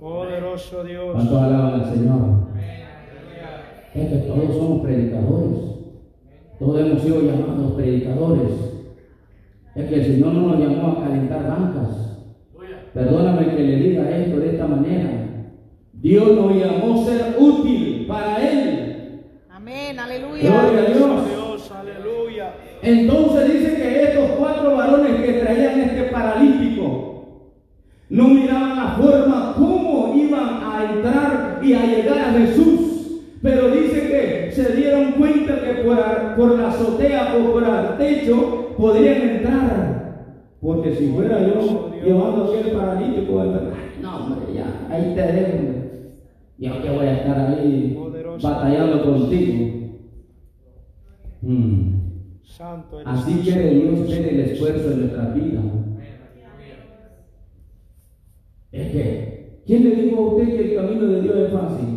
Poderoso 0.01 0.83
Dios. 0.83 1.13
¿Cuántos 1.13 1.41
alaban 1.41 1.81
al 1.81 1.95
Señor? 1.95 2.21
Es 3.95 4.09
que 4.09 4.17
todos 4.27 4.57
somos 4.57 4.83
predicadores, 4.83 5.59
todos 6.59 6.81
hemos 6.81 7.03
sido 7.03 7.21
llamados 7.21 7.73
predicadores. 7.75 8.51
Es 9.77 9.89
que 9.89 9.95
el 9.95 10.05
Señor 10.05 10.33
no 10.35 10.49
nos 10.49 10.59
llamó 10.59 10.89
a 10.89 11.05
calentar 11.05 11.47
bancas. 11.47 12.25
Perdóname 12.93 13.55
que 13.55 13.63
le 13.63 13.77
diga 13.77 14.11
esto 14.11 14.41
de 14.41 14.51
esta 14.51 14.67
manera. 14.67 15.11
Dios 15.93 16.35
nos 16.35 16.57
llamó 16.57 17.01
a 17.01 17.05
ser 17.05 17.37
útil 17.39 18.07
para 18.09 18.51
Él. 18.51 19.23
Amén, 19.49 19.95
Gloria 19.95 20.05
aleluya. 20.05 20.61
a 20.61 20.91
Dios. 20.91 21.29
Dios. 21.29 21.71
Aleluya. 21.71 22.55
Entonces 22.83 23.53
dice 23.53 23.62
paralítico 26.13 27.13
no 28.13 28.29
miraban 28.29 28.77
la 28.77 28.89
forma 28.91 29.55
cómo 29.57 30.15
iban 30.15 30.63
a 30.63 30.93
entrar 30.93 31.61
y 31.63 31.73
a 31.73 31.87
llegar 31.87 32.19
a 32.19 32.33
Jesús. 32.33 33.23
Pero 33.41 33.71
dice 33.71 34.07
que 34.07 34.53
se 34.53 34.77
dieron 34.77 35.13
cuenta 35.13 35.61
que 35.63 35.83
por, 35.83 36.59
la 36.59 36.69
azotea 36.69 37.35
o 37.37 37.53
por 37.53 37.65
el 37.65 37.97
techo 37.97 38.75
podrían 38.77 39.23
entrar. 39.23 40.37
Porque 40.61 40.95
si 40.95 41.09
fuera 41.09 41.41
yo 41.41 41.91
llevando 42.05 42.53
aquel 42.53 42.73
paralítico, 42.73 43.45
no 44.03 44.17
hombre, 44.17 44.55
ya, 44.55 44.87
ahí 44.91 45.15
te 45.15 45.23
dejo. 45.23 45.83
Yo 46.59 46.83
que 46.83 46.91
voy 46.91 47.07
a 47.07 47.15
estar 47.15 47.41
ahí 47.41 47.99
batallando 48.43 49.05
contigo. 49.05 49.71
Mm. 51.41 51.93
Santo 52.45 53.01
eres 53.01 53.13
Así 53.13 53.43
Señor 53.43 53.97
Dios 53.97 54.09
ver 54.09 54.29
el 54.29 54.41
esfuerzo 54.41 54.91
de 54.91 54.97
nuestra 54.97 55.31
vida. 55.31 55.63
¿Quién 59.67 59.85
le 59.85 60.03
dijo 60.03 60.17
a 60.17 60.27
usted 60.29 60.57
que 60.57 60.71
el 60.71 60.75
camino 60.77 61.07
de 61.07 61.23
Dios 61.23 61.37
es 61.37 61.53
fácil? 61.53 61.93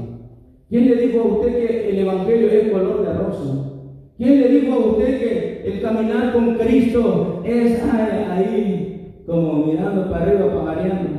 ¿Quién 0.69 0.85
le 0.85 0.95
dijo 0.95 1.19
a 1.19 1.25
usted 1.25 1.53
que 1.55 1.89
el 1.89 1.99
Evangelio 1.99 2.47
es 2.49 2.71
color 2.71 3.05
de 3.05 3.13
rosa? 3.13 3.71
¿Quién 4.17 4.39
le 4.39 4.49
dijo 4.49 4.73
a 4.73 4.85
usted 4.91 5.19
que 5.19 5.61
el 5.65 5.81
caminar 5.81 6.33
con 6.33 6.55
Cristo 6.55 7.41
es 7.45 7.83
ahí 7.83 9.21
como 9.25 9.65
mirando 9.65 10.09
para 10.09 10.25
arriba, 10.25 10.53
pajareando? 10.53 11.09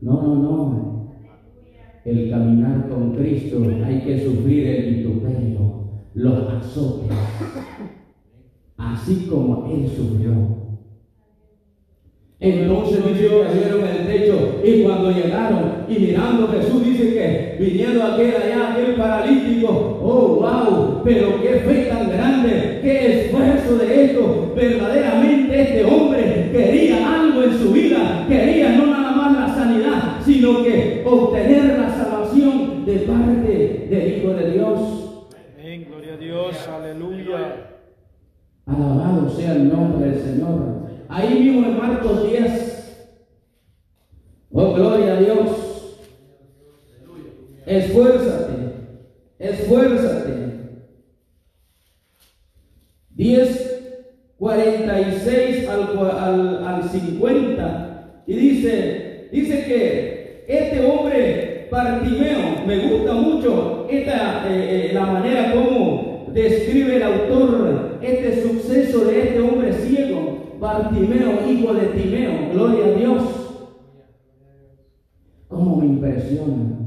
No, 0.00 0.22
no, 0.22 0.34
no. 0.34 1.10
El 2.04 2.30
caminar 2.30 2.88
con 2.88 3.14
Cristo 3.14 3.62
hay 3.84 4.00
que 4.00 4.20
sufrir 4.20 4.66
el 4.66 4.94
vituperio, 4.94 5.84
los 6.14 6.48
azotes, 6.48 7.16
así 8.76 9.26
como 9.30 9.66
Él 9.66 9.86
sufrió. 9.86 10.59
Entonces 12.42 13.06
dice 13.06 13.28
que 13.28 13.44
abrieron 13.44 13.84
el 13.86 14.06
techo 14.06 14.60
y 14.64 14.82
cuando 14.82 15.10
llegaron 15.10 15.84
y 15.86 15.98
mirando 15.98 16.48
Jesús 16.48 16.82
dice 16.82 17.12
que 17.12 17.56
viniendo 17.62 18.02
aquel 18.02 18.34
allá, 18.34 18.72
aquel 18.72 18.94
paralítico, 18.94 20.00
oh 20.02 20.40
wow, 20.40 21.02
pero 21.04 21.42
qué 21.42 21.48
fe 21.60 21.90
tan 21.90 22.08
grande, 22.08 22.80
qué 22.80 23.24
esfuerzo 23.26 23.76
de 23.76 24.04
esto. 24.04 24.52
Verdaderamente 24.56 25.60
este 25.60 25.84
hombre 25.84 26.48
quería 26.50 27.20
algo 27.20 27.42
en 27.42 27.58
su 27.58 27.72
vida, 27.72 28.24
quería 28.26 28.70
no 28.70 28.86
nada 28.86 29.12
más 29.12 29.32
la 29.34 29.54
sanidad, 29.54 30.22
sino 30.24 30.64
que 30.64 31.02
obtener 31.04 31.78
la 31.78 31.90
salvación 31.90 32.86
de 32.86 32.96
parte 33.00 33.86
del 33.90 34.16
Hijo 34.16 34.32
de 34.32 34.50
Dios. 34.52 35.28
Amén. 35.58 35.86
Gloria 35.90 36.14
a 36.14 36.16
Dios. 36.16 36.68
Aleluya. 36.68 37.66
Alabado 38.64 39.28
sea 39.28 39.52
el 39.52 39.68
nombre 39.68 40.10
del 40.10 40.20
Señor. 40.22 40.79
Ahí 41.10 41.40
mismo 41.40 41.66
en 41.66 41.76
Marcos 41.76 42.30
10. 42.30 43.06
Oh, 44.52 44.72
gloria 44.74 45.14
a 45.14 45.20
Dios. 45.20 45.98
Esfuérzate. 47.66 48.52
Esfuérzate. 49.38 50.30
10, 53.10 53.90
46 54.38 55.68
al, 55.68 55.98
al, 55.98 56.64
al 56.64 56.88
50. 56.88 58.22
Y 58.26 58.34
dice, 58.34 59.28
dice 59.32 59.64
que 59.64 60.44
este 60.48 60.86
hombre 60.86 61.50
Bartimeo, 61.70 62.66
me 62.66 62.78
gusta 62.88 63.14
mucho 63.14 63.86
esta, 63.90 64.44
eh, 64.48 64.90
eh, 64.90 64.90
la 64.92 65.06
manera 65.06 65.52
como 65.52 66.26
describe 66.32 66.96
el 66.96 67.02
autor 67.02 67.98
este 68.02 68.42
suceso 68.42 69.04
de 69.04 69.20
este 69.20 69.40
hombre 69.40 69.72
ciego, 69.72 70.29
Bartimeo, 70.60 71.50
hijo 71.50 71.72
de 71.72 71.86
Timeo, 71.86 72.52
gloria 72.52 72.84
a 72.84 72.90
Dios. 72.90 73.22
¿Cómo 75.48 75.76
me 75.76 75.86
impresiona? 75.86 76.80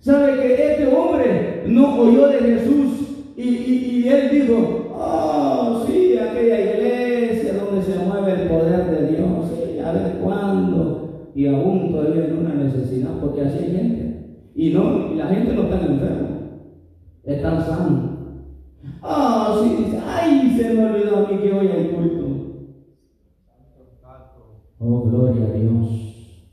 ¿Sabe 0.00 0.38
que 0.40 0.72
este 0.72 0.94
hombre 0.94 1.64
no 1.66 2.00
oyó 2.00 2.28
de 2.28 2.38
Jesús 2.38 3.32
y, 3.36 4.06
él 4.08 4.30
dijo, 4.30 4.94
oh, 4.94 5.84
sí, 5.86 6.18
aquella 6.18 6.60
iglesia 6.60 7.54
donde 7.54 7.82
se 7.82 7.98
mueve 7.98 8.42
el 8.42 8.48
poder 8.48 8.90
de 8.90 9.16
Dios, 9.16 9.84
a 9.84 9.92
ver 9.92 10.18
cuándo, 10.22 11.30
y 11.34 11.46
aún 11.46 11.92
todavía 11.92 12.26
en 12.26 12.38
una 12.38 12.54
necesidad, 12.54 13.10
porque 13.20 13.42
así 13.42 13.58
hay 13.58 13.76
gente. 13.76 14.26
Y 14.54 14.70
no, 14.70 15.12
y 15.12 15.16
la 15.16 15.28
gente 15.28 15.54
no 15.54 15.62
está 15.62 15.80
enferma, 15.80 16.28
están 17.24 17.64
sana. 17.64 18.18
Ah, 19.02 19.50
oh, 19.50 19.62
sí, 19.62 19.84
dice, 19.84 20.00
ay, 20.06 20.54
se 20.56 20.74
me 20.74 20.84
olvidó 20.84 21.16
a 21.16 21.28
mí 21.28 21.38
que 21.38 21.52
hoy 21.52 21.68
hay 21.68 21.90
Oh, 24.90 25.02
gloria 25.02 25.44
a 25.44 25.52
Dios. 25.52 26.46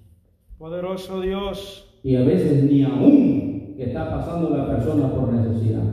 Poderoso 0.58 1.22
Dios. 1.22 2.00
Y 2.04 2.18
a 2.18 2.24
veces 2.24 2.66
ni 2.66 2.84
aún 2.84 3.76
está 3.78 4.10
pasando 4.12 4.50
la 4.50 4.68
persona 4.68 5.10
por 5.10 5.32
necesidad. 5.32 5.84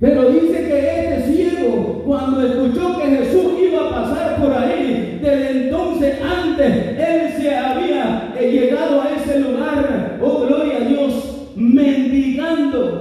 Pero 0.00 0.32
dice 0.32 0.66
que 0.66 1.00
este 1.00 1.32
ciego, 1.32 2.02
cuando 2.04 2.42
escuchó 2.44 2.98
que 2.98 3.06
Jesús 3.06 3.52
iba 3.62 3.86
a 3.86 3.90
pasar 3.90 4.42
por 4.42 4.52
ahí, 4.52 5.20
desde 5.22 5.66
entonces 5.66 6.20
antes, 6.20 6.98
él 6.98 7.32
se 7.40 7.54
había 7.54 8.34
eh, 8.36 8.50
llegado 8.50 9.00
a 9.00 9.14
ese 9.14 9.38
lugar, 9.38 10.18
oh 10.20 10.44
gloria 10.44 10.78
a 10.78 10.88
Dios, 10.88 11.52
mendigando. 11.54 12.98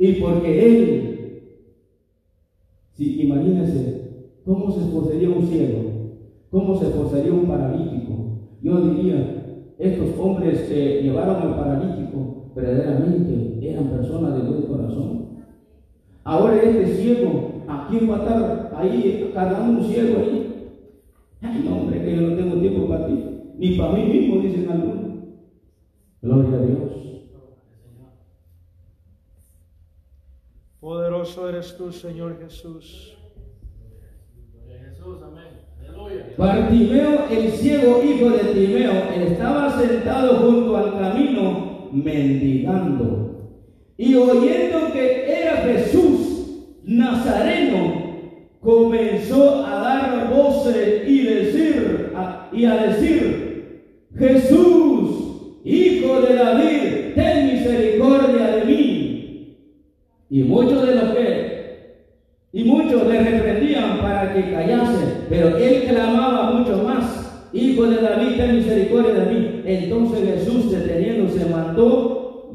Y 0.00 0.14
porque 0.14 0.66
él, 0.66 1.42
si 2.96 3.22
imagínense, 3.22 3.99
¿cómo 4.44 4.70
se 4.70 4.80
esforzaría 4.80 5.28
un 5.28 5.46
ciego? 5.46 5.90
¿Cómo 6.50 6.76
se 6.76 6.86
esforzaría 6.86 7.32
un 7.32 7.46
paralítico? 7.46 8.10
Yo 8.62 8.80
diría, 8.80 9.74
estos 9.78 10.18
hombres 10.18 10.62
que 10.62 11.02
llevaron 11.02 11.36
al 11.36 11.56
paralítico 11.56 12.52
verdaderamente 12.54 13.58
eran 13.62 13.90
personas 13.90 14.34
de 14.34 14.50
buen 14.50 14.62
corazón. 14.62 15.28
Ahora 16.24 16.62
este 16.62 16.96
ciego, 16.96 17.64
¿a 17.66 17.86
quién 17.88 18.10
va 18.10 18.16
a 18.16 18.18
estar 18.18 18.72
ahí 18.76 19.30
cargando 19.32 19.80
un 19.80 19.86
ciego 19.86 20.18
ahí? 20.18 20.50
Ay, 21.40 21.64
no, 21.64 21.78
hombre, 21.78 22.04
que 22.04 22.14
yo 22.14 22.20
no 22.22 22.36
tengo 22.36 22.60
tiempo 22.60 22.88
para 22.88 23.06
ti, 23.06 23.24
ni 23.56 23.78
para 23.78 23.92
mí 23.92 24.04
mismo, 24.04 24.40
dicen 24.42 24.70
algunos. 24.70 25.10
Gloria 26.20 26.58
a 26.58 26.62
Dios. 26.62 26.90
Poderoso 30.80 31.48
eres 31.48 31.76
tú, 31.76 31.90
Señor 31.92 32.38
Jesús. 32.38 33.19
Bartimeo, 36.36 37.26
el 37.30 37.50
ciego 37.52 38.02
hijo 38.02 38.30
de 38.30 38.54
Timeo, 38.54 38.92
estaba 39.14 39.78
sentado 39.78 40.36
junto 40.36 40.76
al 40.76 40.98
camino 40.98 41.88
mendigando. 41.92 43.50
Y 43.96 44.14
oyendo 44.14 44.92
que 44.92 45.26
era 45.28 45.56
Jesús 45.58 46.80
Nazareno, 46.84 48.00
comenzó 48.60 49.64
a 49.66 49.80
dar 49.80 50.30
voces 50.34 51.08
y 51.08 51.22
decir 51.22 52.12
y 52.52 52.64
a 52.64 52.76
decir, 52.76 53.84
Jesús, 54.18 55.60
hijo 55.64 56.20
de 56.20 56.34
David, 56.34 57.14
ten 57.14 57.52
misericordia 57.52 58.56
de 58.56 58.64
mí. 58.64 59.56
Y 60.30 60.42
muchos 60.42 60.86
de 60.86 60.94
los 60.94 61.14
que 61.14 61.50
y 62.52 62.64
muchos 62.64 63.06
le 63.06 63.22
reprendían 63.22 63.98
para 64.20 64.34
que 64.34 64.52
callase, 64.52 65.06
pero 65.30 65.56
él 65.56 65.84
clamaba 65.88 66.50
mucho 66.52 66.82
más, 66.84 67.26
Hijo 67.52 67.84
de 67.86 67.96
David, 68.00 68.36
ten 68.36 68.56
misericordia 68.56 69.12
de 69.24 69.34
mí. 69.34 69.62
Entonces 69.64 70.20
Jesús, 70.24 70.70
deteniéndose, 70.70 71.46
mandó. 71.46 72.52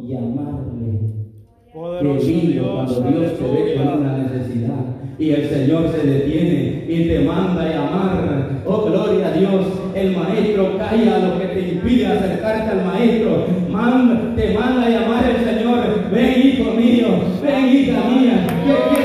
Poderoso 1.73 2.25
lindo 2.27 2.51
Dios, 2.53 2.93
cuando 2.93 3.19
Dios 3.19 3.31
te 3.37 3.43
ve 3.43 3.75
con 3.75 3.87
una 4.01 4.17
necesidad 4.19 4.75
y 5.19 5.31
el 5.31 5.49
Señor 5.49 5.89
se 5.91 6.07
detiene 6.07 6.85
y 6.87 7.07
te 7.09 7.19
manda 7.21 7.67
llamar. 7.69 8.61
Oh, 8.65 8.83
gloria 8.85 9.27
a 9.27 9.31
Dios. 9.31 9.65
El 9.93 10.15
maestro 10.15 10.77
calla 10.77 11.19
lo 11.19 11.39
que 11.39 11.45
te 11.47 11.59
impide 11.73 12.07
acercarte 12.07 12.71
al 12.71 12.85
maestro. 12.85 13.45
Man- 13.69 14.33
te 14.37 14.53
manda 14.53 14.85
a 14.85 14.89
llamar 14.89 15.23
el 15.29 15.43
Señor. 15.45 15.79
Ven, 16.11 16.47
hijo 16.47 16.71
mío. 16.71 17.07
Ven, 17.43 17.69
hija 17.75 17.99
mía. 18.09 18.47
¿Qué 18.65 18.95
quieres 18.95 19.04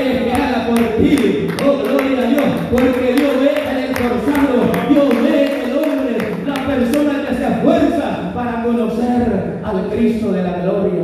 Oh, 0.83 1.83
gloria 1.83 2.19
a 2.19 2.29
Dios. 2.29 2.45
Porque 2.71 3.13
Dios 3.13 3.33
ve 3.39 3.49
al 3.69 3.77
esforzado. 3.83 4.57
Dios 4.89 5.09
ve 5.21 5.63
el 5.63 5.77
hombre, 5.77 6.17
la 6.47 6.65
persona 6.65 7.27
que 7.27 7.35
se 7.35 7.47
esfuerza 7.47 8.31
para 8.33 8.63
conocer 8.63 9.61
al 9.63 9.89
Cristo 9.89 10.31
de 10.31 10.41
la 10.41 10.61
gloria. 10.63 11.03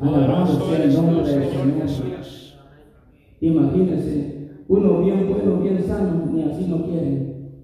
Alabado 0.00 0.58
Poderoso 0.58 0.68
sea 0.68 0.84
el 0.84 0.94
nombre 0.94 1.32
del 1.32 1.48
Señor. 1.48 1.82
Jesús. 1.82 2.58
Imagínense, 3.40 4.50
uno 4.66 5.00
bien 5.02 5.28
bueno, 5.30 5.60
bien 5.60 5.84
sano, 5.86 6.28
ni 6.32 6.42
así 6.42 6.66
no 6.66 6.82
quieren. 6.86 7.62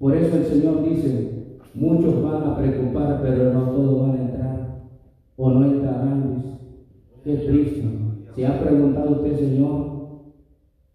Por 0.00 0.16
eso 0.16 0.36
el 0.36 0.46
Señor 0.46 0.82
dice, 0.88 1.58
muchos 1.74 2.22
van 2.24 2.42
a 2.42 2.56
preocupar, 2.56 3.20
pero 3.22 3.52
no 3.52 3.70
todos 3.70 4.00
van 4.00 4.18
a 4.18 4.22
entrar. 4.22 4.82
O 5.36 5.50
no 5.50 5.64
entrarán. 5.64 6.42
Qué 7.24 7.36
triste. 7.36 8.02
¿Se 8.34 8.46
ha 8.46 8.60
preguntado 8.62 9.10
usted, 9.10 9.38
Señor, 9.38 10.22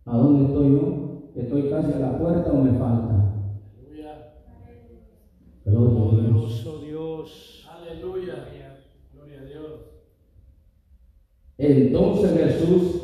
a 0.06 0.18
dónde 0.18 0.46
estoy 0.46 0.72
yo? 0.72 1.32
¿Estoy 1.36 1.70
casi 1.70 1.94
a 1.94 2.00
la 2.00 2.18
puerta 2.18 2.52
o 2.52 2.64
me 2.64 2.72
falta? 2.72 3.54
Gloria 3.80 4.34
a 4.48 5.70
Dios. 5.70 5.94
Poderoso 5.94 6.80
Dios. 6.80 7.68
Aleluya. 7.72 8.48
Gloria 9.14 9.42
a 9.42 9.46
Dios. 9.46 9.72
Entonces 11.60 12.32
Jesús, 12.32 13.02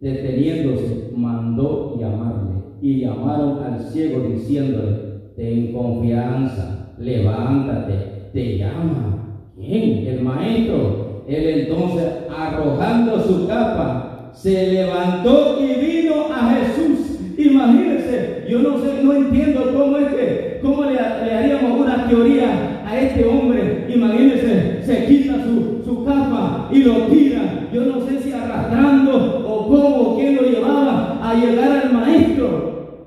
deteniéndose, 0.00 1.12
mandó 1.14 1.96
llamarle. 1.96 2.56
Y 2.82 3.02
llamaron 3.02 3.62
al 3.62 3.84
ciego 3.84 4.26
diciéndole, 4.28 5.32
ten 5.36 5.72
confianza, 5.72 6.96
levántate, 6.98 8.30
te 8.32 8.58
llama. 8.58 9.52
¿Quién? 9.54 10.06
El 10.08 10.22
maestro. 10.22 11.05
Él 11.28 11.60
entonces, 11.60 12.04
arrojando 12.36 13.20
su 13.22 13.48
capa, 13.48 14.30
se 14.32 14.66
levantó 14.72 15.58
y 15.60 15.80
vino 15.80 16.26
a 16.32 16.54
Jesús. 16.54 17.18
Imagínense, 17.36 18.44
yo 18.48 18.60
no 18.60 18.78
sé, 18.78 19.02
no 19.02 19.12
entiendo 19.12 19.72
cómo 19.74 19.96
es 19.96 20.14
que, 20.14 20.60
cómo 20.62 20.84
le, 20.84 20.92
le 20.92 21.34
haríamos 21.34 21.80
una 21.80 22.06
teoría 22.08 22.82
a 22.86 23.00
este 23.00 23.26
hombre. 23.26 23.86
Imagínense, 23.88 24.82
se 24.84 25.06
quita 25.06 25.42
su, 25.42 25.82
su 25.84 26.04
capa 26.04 26.68
y 26.70 26.84
lo 26.84 26.94
tira. 27.06 27.68
Yo 27.72 27.82
no 27.82 28.00
sé 28.06 28.20
si 28.20 28.32
arrastrando 28.32 29.44
o 29.46 29.66
cómo, 29.66 30.16
quién 30.16 30.36
lo 30.36 30.42
llevaba 30.42 31.18
a 31.22 31.34
llegar 31.34 31.84
al 31.84 31.92
maestro. 31.92 33.06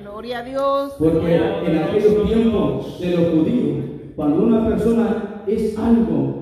Gloria 0.00 0.38
a 0.38 0.44
Dios. 0.44 0.94
Porque 0.98 1.34
en 1.34 1.78
aquellos 1.78 2.26
tiempos 2.26 3.00
de 3.00 3.10
los 3.10 3.28
judíos, 3.30 3.84
cuando 4.14 4.42
una 4.44 4.66
persona 4.66 5.42
es 5.46 5.76
algo, 5.78 6.35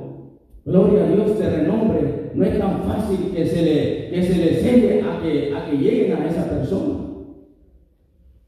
gloria 0.65 1.05
a 1.05 1.09
Dios 1.09 1.39
de 1.39 1.51
renombre, 1.51 2.31
no 2.35 2.45
es 2.45 2.59
tan 2.59 2.83
fácil 2.85 3.33
que 3.35 3.47
se 3.47 3.63
le, 3.63 4.11
que 4.11 4.23
se 4.23 4.35
le 4.35 5.03
a 5.03 5.21
que, 5.23 5.55
a 5.55 5.67
que 5.67 5.77
lleguen 5.77 6.17
a 6.17 6.27
esa 6.27 6.49
persona. 6.49 7.05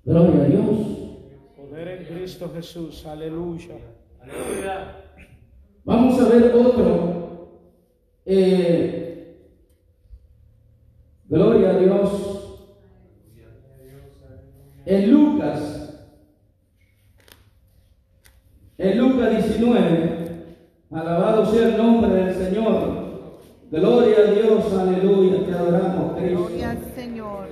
Gloria 0.05 0.43
a 0.43 0.47
Dios. 0.47 0.65
Poder 1.57 1.89
en 1.89 2.05
Cristo 2.05 2.51
Jesús. 2.55 3.05
Aleluya. 3.07 3.77
Aleluya. 4.21 5.05
Vamos 5.85 6.21
a 6.21 6.29
ver 6.29 6.55
otro. 6.55 7.17
Eh, 8.25 9.37
gloria 11.29 11.71
a 11.71 11.79
Dios. 11.79 12.33
En 14.85 15.11
Lucas, 15.11 16.09
en 18.79 18.99
Lucas 18.99 19.49
19, 19.49 20.29
alabado 20.93 21.26
sea 21.45 21.69
el 21.69 21.77
nombre 21.77 22.15
del 22.15 22.35
Señor. 22.35 23.07
Gloria 23.71 24.17
a 24.19 24.31
Dios, 24.31 24.73
aleluya, 24.73 25.45
te 25.45 25.53
adoramos, 25.53 26.17
Cristo. 26.17 26.39
Gloria 26.39 26.71
al 26.71 26.79
Señor. 26.95 27.47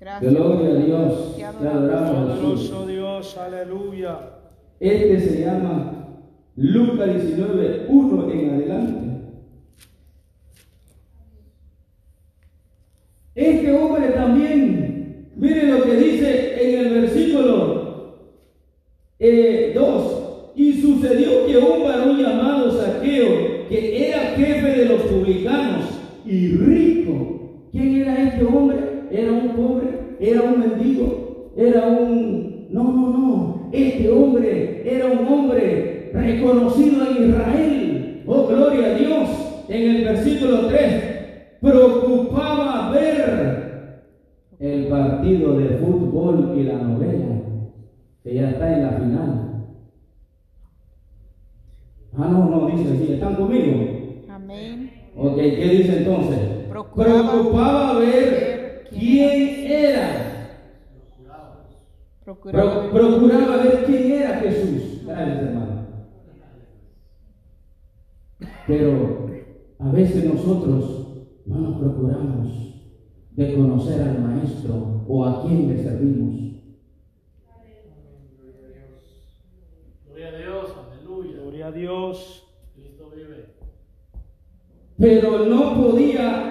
Gracias. 0.00 0.32
Gloria 0.32 0.70
a 0.70 0.74
Dios, 0.74 1.36
Te 1.36 1.44
adoramos. 1.44 2.38
Poderoso 2.38 2.86
Dios. 2.86 3.36
Aleluya. 3.36 4.18
Este 4.78 5.20
se 5.20 5.44
llama 5.44 6.08
Lucas 6.54 7.14
19, 7.14 7.86
1 7.88 8.30
en 8.30 8.50
adelante. 8.50 9.08
Este 13.34 13.72
hombre 13.72 14.08
también, 14.10 15.30
mire 15.36 15.66
lo 15.66 15.82
que 15.82 15.96
dice 15.96 16.62
en 16.62 16.86
el 16.86 17.00
versículo 17.00 17.77
2. 19.20 20.52
y 20.54 20.72
sucedió 20.80 21.46
que 21.46 21.58
un 21.58 21.82
varón 21.82 22.18
llamado 22.18 22.70
Saqueo, 22.70 23.68
que 23.68 24.08
era 24.08 24.18
jefe 24.36 24.80
de 24.80 24.84
los 24.86 25.02
publicanos 25.02 25.86
y 26.24 26.48
rico, 26.48 27.68
¿quién 27.72 27.96
era 27.96 28.22
este 28.22 28.44
hombre? 28.44 28.78
¿Era 29.10 29.32
un 29.32 29.48
pobre? 29.50 29.86
¿Era 30.20 30.42
un 30.42 30.60
mendigo? 30.60 31.52
¿Era 31.56 31.86
un... 31.86 32.68
No, 32.70 32.84
no, 32.84 33.10
no. 33.10 33.70
Este 33.72 34.10
hombre 34.10 34.82
era 34.84 35.06
un 35.06 35.26
hombre 35.26 36.10
reconocido 36.12 37.06
en 37.10 37.30
Israel. 37.30 38.22
Oh, 38.26 38.46
gloria 38.46 38.86
a 38.86 38.94
Dios. 38.94 39.28
En 39.68 39.96
el 39.96 40.04
versículo 40.04 40.66
3 40.68 41.08
preocupaba 41.60 42.90
ver 42.92 44.02
el 44.60 44.86
partido 44.86 45.58
de 45.58 45.68
fútbol 45.76 46.54
y 46.58 46.64
la 46.64 46.74
novela, 46.74 47.26
que 48.22 48.34
ya 48.34 48.50
está 48.50 48.72
en 48.74 48.82
la 48.82 48.90
final. 48.92 49.44
Ah, 52.16 52.28
no, 52.30 52.46
no, 52.50 52.66
dice 52.76 52.92
así, 52.94 53.12
¿están 53.12 53.36
conmigo? 53.36 54.24
Amén. 54.28 54.90
Ok, 55.16 55.36
¿qué 55.36 55.68
dice 55.68 55.98
entonces? 55.98 56.38
Procuraba 56.68 57.30
Preocupaba 57.32 57.98
ver 57.98 58.86
quién 58.90 59.70
era. 59.70 60.24
Procuraba 62.24 62.90
Pro- 62.90 62.90
procuraba 62.90 63.56
ver 63.58 63.84
quién 63.84 64.12
era 64.12 64.36
Jesús. 64.40 65.02
Gracias, 65.06 65.38
hermano. 65.42 65.78
Pero 68.66 69.30
a 69.78 69.90
veces 69.92 70.24
nosotros 70.24 71.26
no 71.46 71.58
nos 71.58 71.78
procuramos 71.78 72.74
de 73.32 73.54
conocer 73.54 74.02
al 74.02 74.18
Maestro 74.20 75.04
o 75.08 75.24
a 75.24 75.42
quién 75.42 75.68
le 75.68 75.82
servimos. 75.82 76.34
Gloria 80.06 80.28
a 80.28 80.32
Dios, 80.38 80.74
aleluya. 80.90 81.40
Gloria 81.40 81.66
a 81.68 81.72
Dios. 81.72 82.44
Cristo 82.74 83.10
vive. 83.14 83.46
Pero 84.98 85.46
no 85.46 85.80
podía 85.80 86.48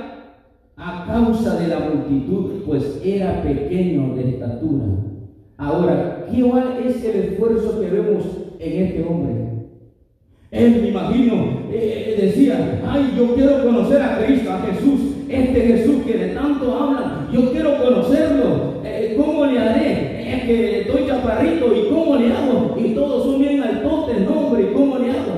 a 0.78 1.06
causa 1.06 1.60
de 1.60 1.68
la 1.68 1.80
multitud, 1.80 2.62
pues 2.66 3.02
era 3.04 3.42
pequeño 3.42 4.16
de 4.16 4.30
estatura. 4.30 4.86
Ahora, 5.58 6.28
¿qué 6.32 6.88
es 6.88 7.04
el 7.04 7.16
esfuerzo 7.24 7.82
que 7.82 7.90
vemos 7.90 8.24
en 8.60 8.84
este 8.84 9.04
hombre? 9.04 9.34
Él, 10.52 10.82
me 10.82 10.90
imagino, 10.90 11.34
eh, 11.72 12.16
eh, 12.18 12.22
decía, 12.22 12.82
ay, 12.88 13.16
yo 13.18 13.36
quiero 13.36 13.66
conocer 13.66 14.02
a 14.02 14.24
Cristo, 14.24 14.50
a 14.50 14.60
Jesús, 14.60 15.00
este 15.28 15.62
Jesús 15.62 16.04
que 16.06 16.18
de 16.18 16.28
tanto 16.30 16.74
hablan, 16.74 17.30
yo 17.34 17.52
quiero 17.52 17.78
conocerlo, 17.84 18.78
Eh, 18.86 19.16
¿cómo 19.18 19.46
le 19.46 19.60
haré? 19.60 20.34
Es 20.34 20.44
que 20.44 20.82
estoy 20.82 21.06
chaparrito, 21.08 21.66
¿y 21.76 21.90
cómo 21.90 22.16
le 22.16 22.32
hago? 22.32 22.76
Y 22.80 22.94
todos 22.94 23.26
son 23.26 23.42
bien 23.42 23.62
altotes, 23.62 24.22
no, 24.22 24.48
hombre, 24.48 24.70
¿y 24.70 24.74
cómo 24.74 24.98
le 24.98 25.12
hago? 25.12 25.36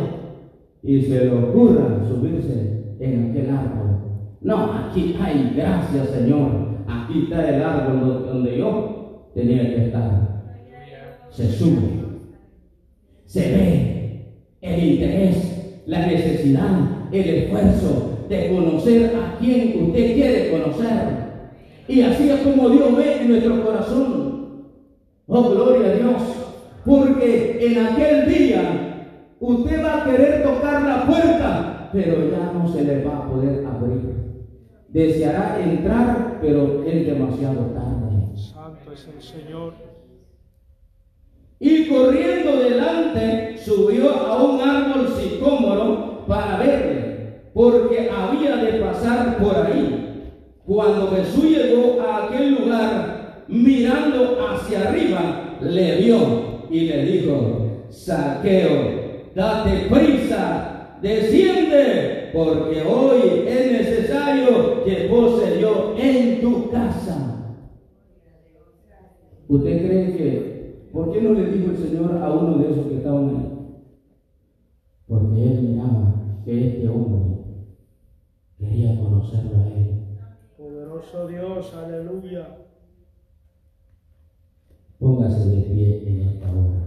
Y 0.83 1.01
se 1.01 1.25
le 1.25 1.31
ocurra 1.31 2.05
subirse 2.07 2.78
en 2.99 3.29
aquel 3.29 3.49
árbol. 3.49 3.97
No, 4.41 4.73
aquí, 4.73 5.15
ay, 5.21 5.53
gracias 5.55 6.09
Señor, 6.09 6.49
aquí 6.87 7.23
está 7.23 7.49
el 7.49 7.63
árbol 7.63 8.25
donde 8.27 8.57
yo 8.57 9.31
tenía 9.33 9.63
que 9.63 9.85
estar. 9.85 10.43
Se 11.29 11.47
sube, 11.47 11.99
se 13.25 13.39
ve 13.39 13.99
el 14.61 14.83
interés, 14.83 15.83
la 15.85 16.05
necesidad, 16.07 16.79
el 17.11 17.29
esfuerzo 17.29 18.25
de 18.29 18.51
conocer 18.53 19.15
a 19.15 19.37
quien 19.39 19.83
usted 19.83 20.13
quiere 20.13 20.51
conocer. 20.51 21.29
Y 21.87 22.01
así 22.01 22.29
es 22.29 22.41
como 22.41 22.69
Dios 22.69 22.95
ve 22.95 23.21
en 23.21 23.29
nuestro 23.29 23.65
corazón. 23.65 24.29
Oh, 25.27 25.49
gloria 25.49 25.89
a 25.89 25.95
Dios. 25.95 26.21
Porque 26.85 27.57
en 27.61 27.85
aquel 27.85 28.29
día 28.29 29.05
usted 29.39 29.83
va 29.83 30.01
a 30.01 30.05
querer 30.05 30.43
tocar 30.43 30.83
la 30.83 31.05
puerta, 31.05 31.78
pero 31.91 32.29
ya 32.29 32.51
no 32.53 32.67
se 32.71 32.83
le 32.83 33.03
va 33.03 33.17
a 33.17 33.29
poder 33.29 33.65
abrir. 33.65 34.15
Deseará 34.89 35.59
entrar, 35.63 36.39
pero 36.41 36.83
es 36.83 37.05
demasiado 37.05 37.61
tarde. 37.67 38.35
Santo 38.35 38.91
es 38.91 39.07
el 39.07 39.21
Señor. 39.21 39.73
Y 41.59 41.89
corriendo 41.89 42.57
delante 42.57 43.57
subió 43.57 44.09
a 44.15 44.43
un 44.43 44.61
árbol 44.61 45.07
sicómoro 45.09 46.25
para 46.25 46.57
verle, 46.57 47.41
porque 47.53 48.09
había 48.09 48.55
de 48.57 48.79
pasar 48.79 49.37
por 49.37 49.55
ahí. 49.55 50.33
Cuando 50.65 51.11
Jesús 51.11 51.45
llegó 51.45 52.01
a 52.01 52.25
aquel 52.25 52.55
lugar, 52.55 53.43
mirando 53.47 54.37
hacia 54.47 54.87
arriba, 54.87 55.57
le 55.61 55.95
vio 55.97 56.17
y 56.69 56.81
le 56.81 57.05
dijo, 57.05 57.85
Saqueo, 57.89 59.31
date 59.35 59.87
prisa, 59.89 60.68
desciende, 61.01 62.29
porque 62.33 62.81
hoy 62.81 63.45
es 63.47 63.71
necesario 63.71 64.83
que 64.83 65.07
pose 65.09 65.59
yo 65.59 65.95
en 65.97 66.41
tu 66.41 66.69
casa. 66.69 67.55
¿Usted 69.47 69.87
cree 69.87 70.17
que, 70.17 70.89
por 70.91 71.11
qué 71.11 71.21
no 71.21 71.33
le 71.33 71.51
dijo 71.51 71.71
el 71.71 71.77
Señor 71.77 72.21
a 72.21 72.33
uno 72.33 72.57
de 72.59 72.71
esos 72.71 72.87
que 72.87 72.97
estaban 72.97 73.29
ahí? 73.29 73.59
Porque 75.07 75.43
él 75.43 75.61
miraba 75.61 76.13
que 76.45 76.67
este 76.67 76.87
hombre 76.87 77.39
quería 78.59 78.99
conocerlo 78.99 79.57
a 79.57 79.67
él. 79.67 80.17
Poderoso 80.55 81.27
Dios, 81.27 81.73
aleluya. 81.73 82.57
Póngase 84.99 85.49
de 85.49 85.61
pie 85.63 86.03
en 86.05 86.21
esta 86.27 86.51
hora. 86.51 86.78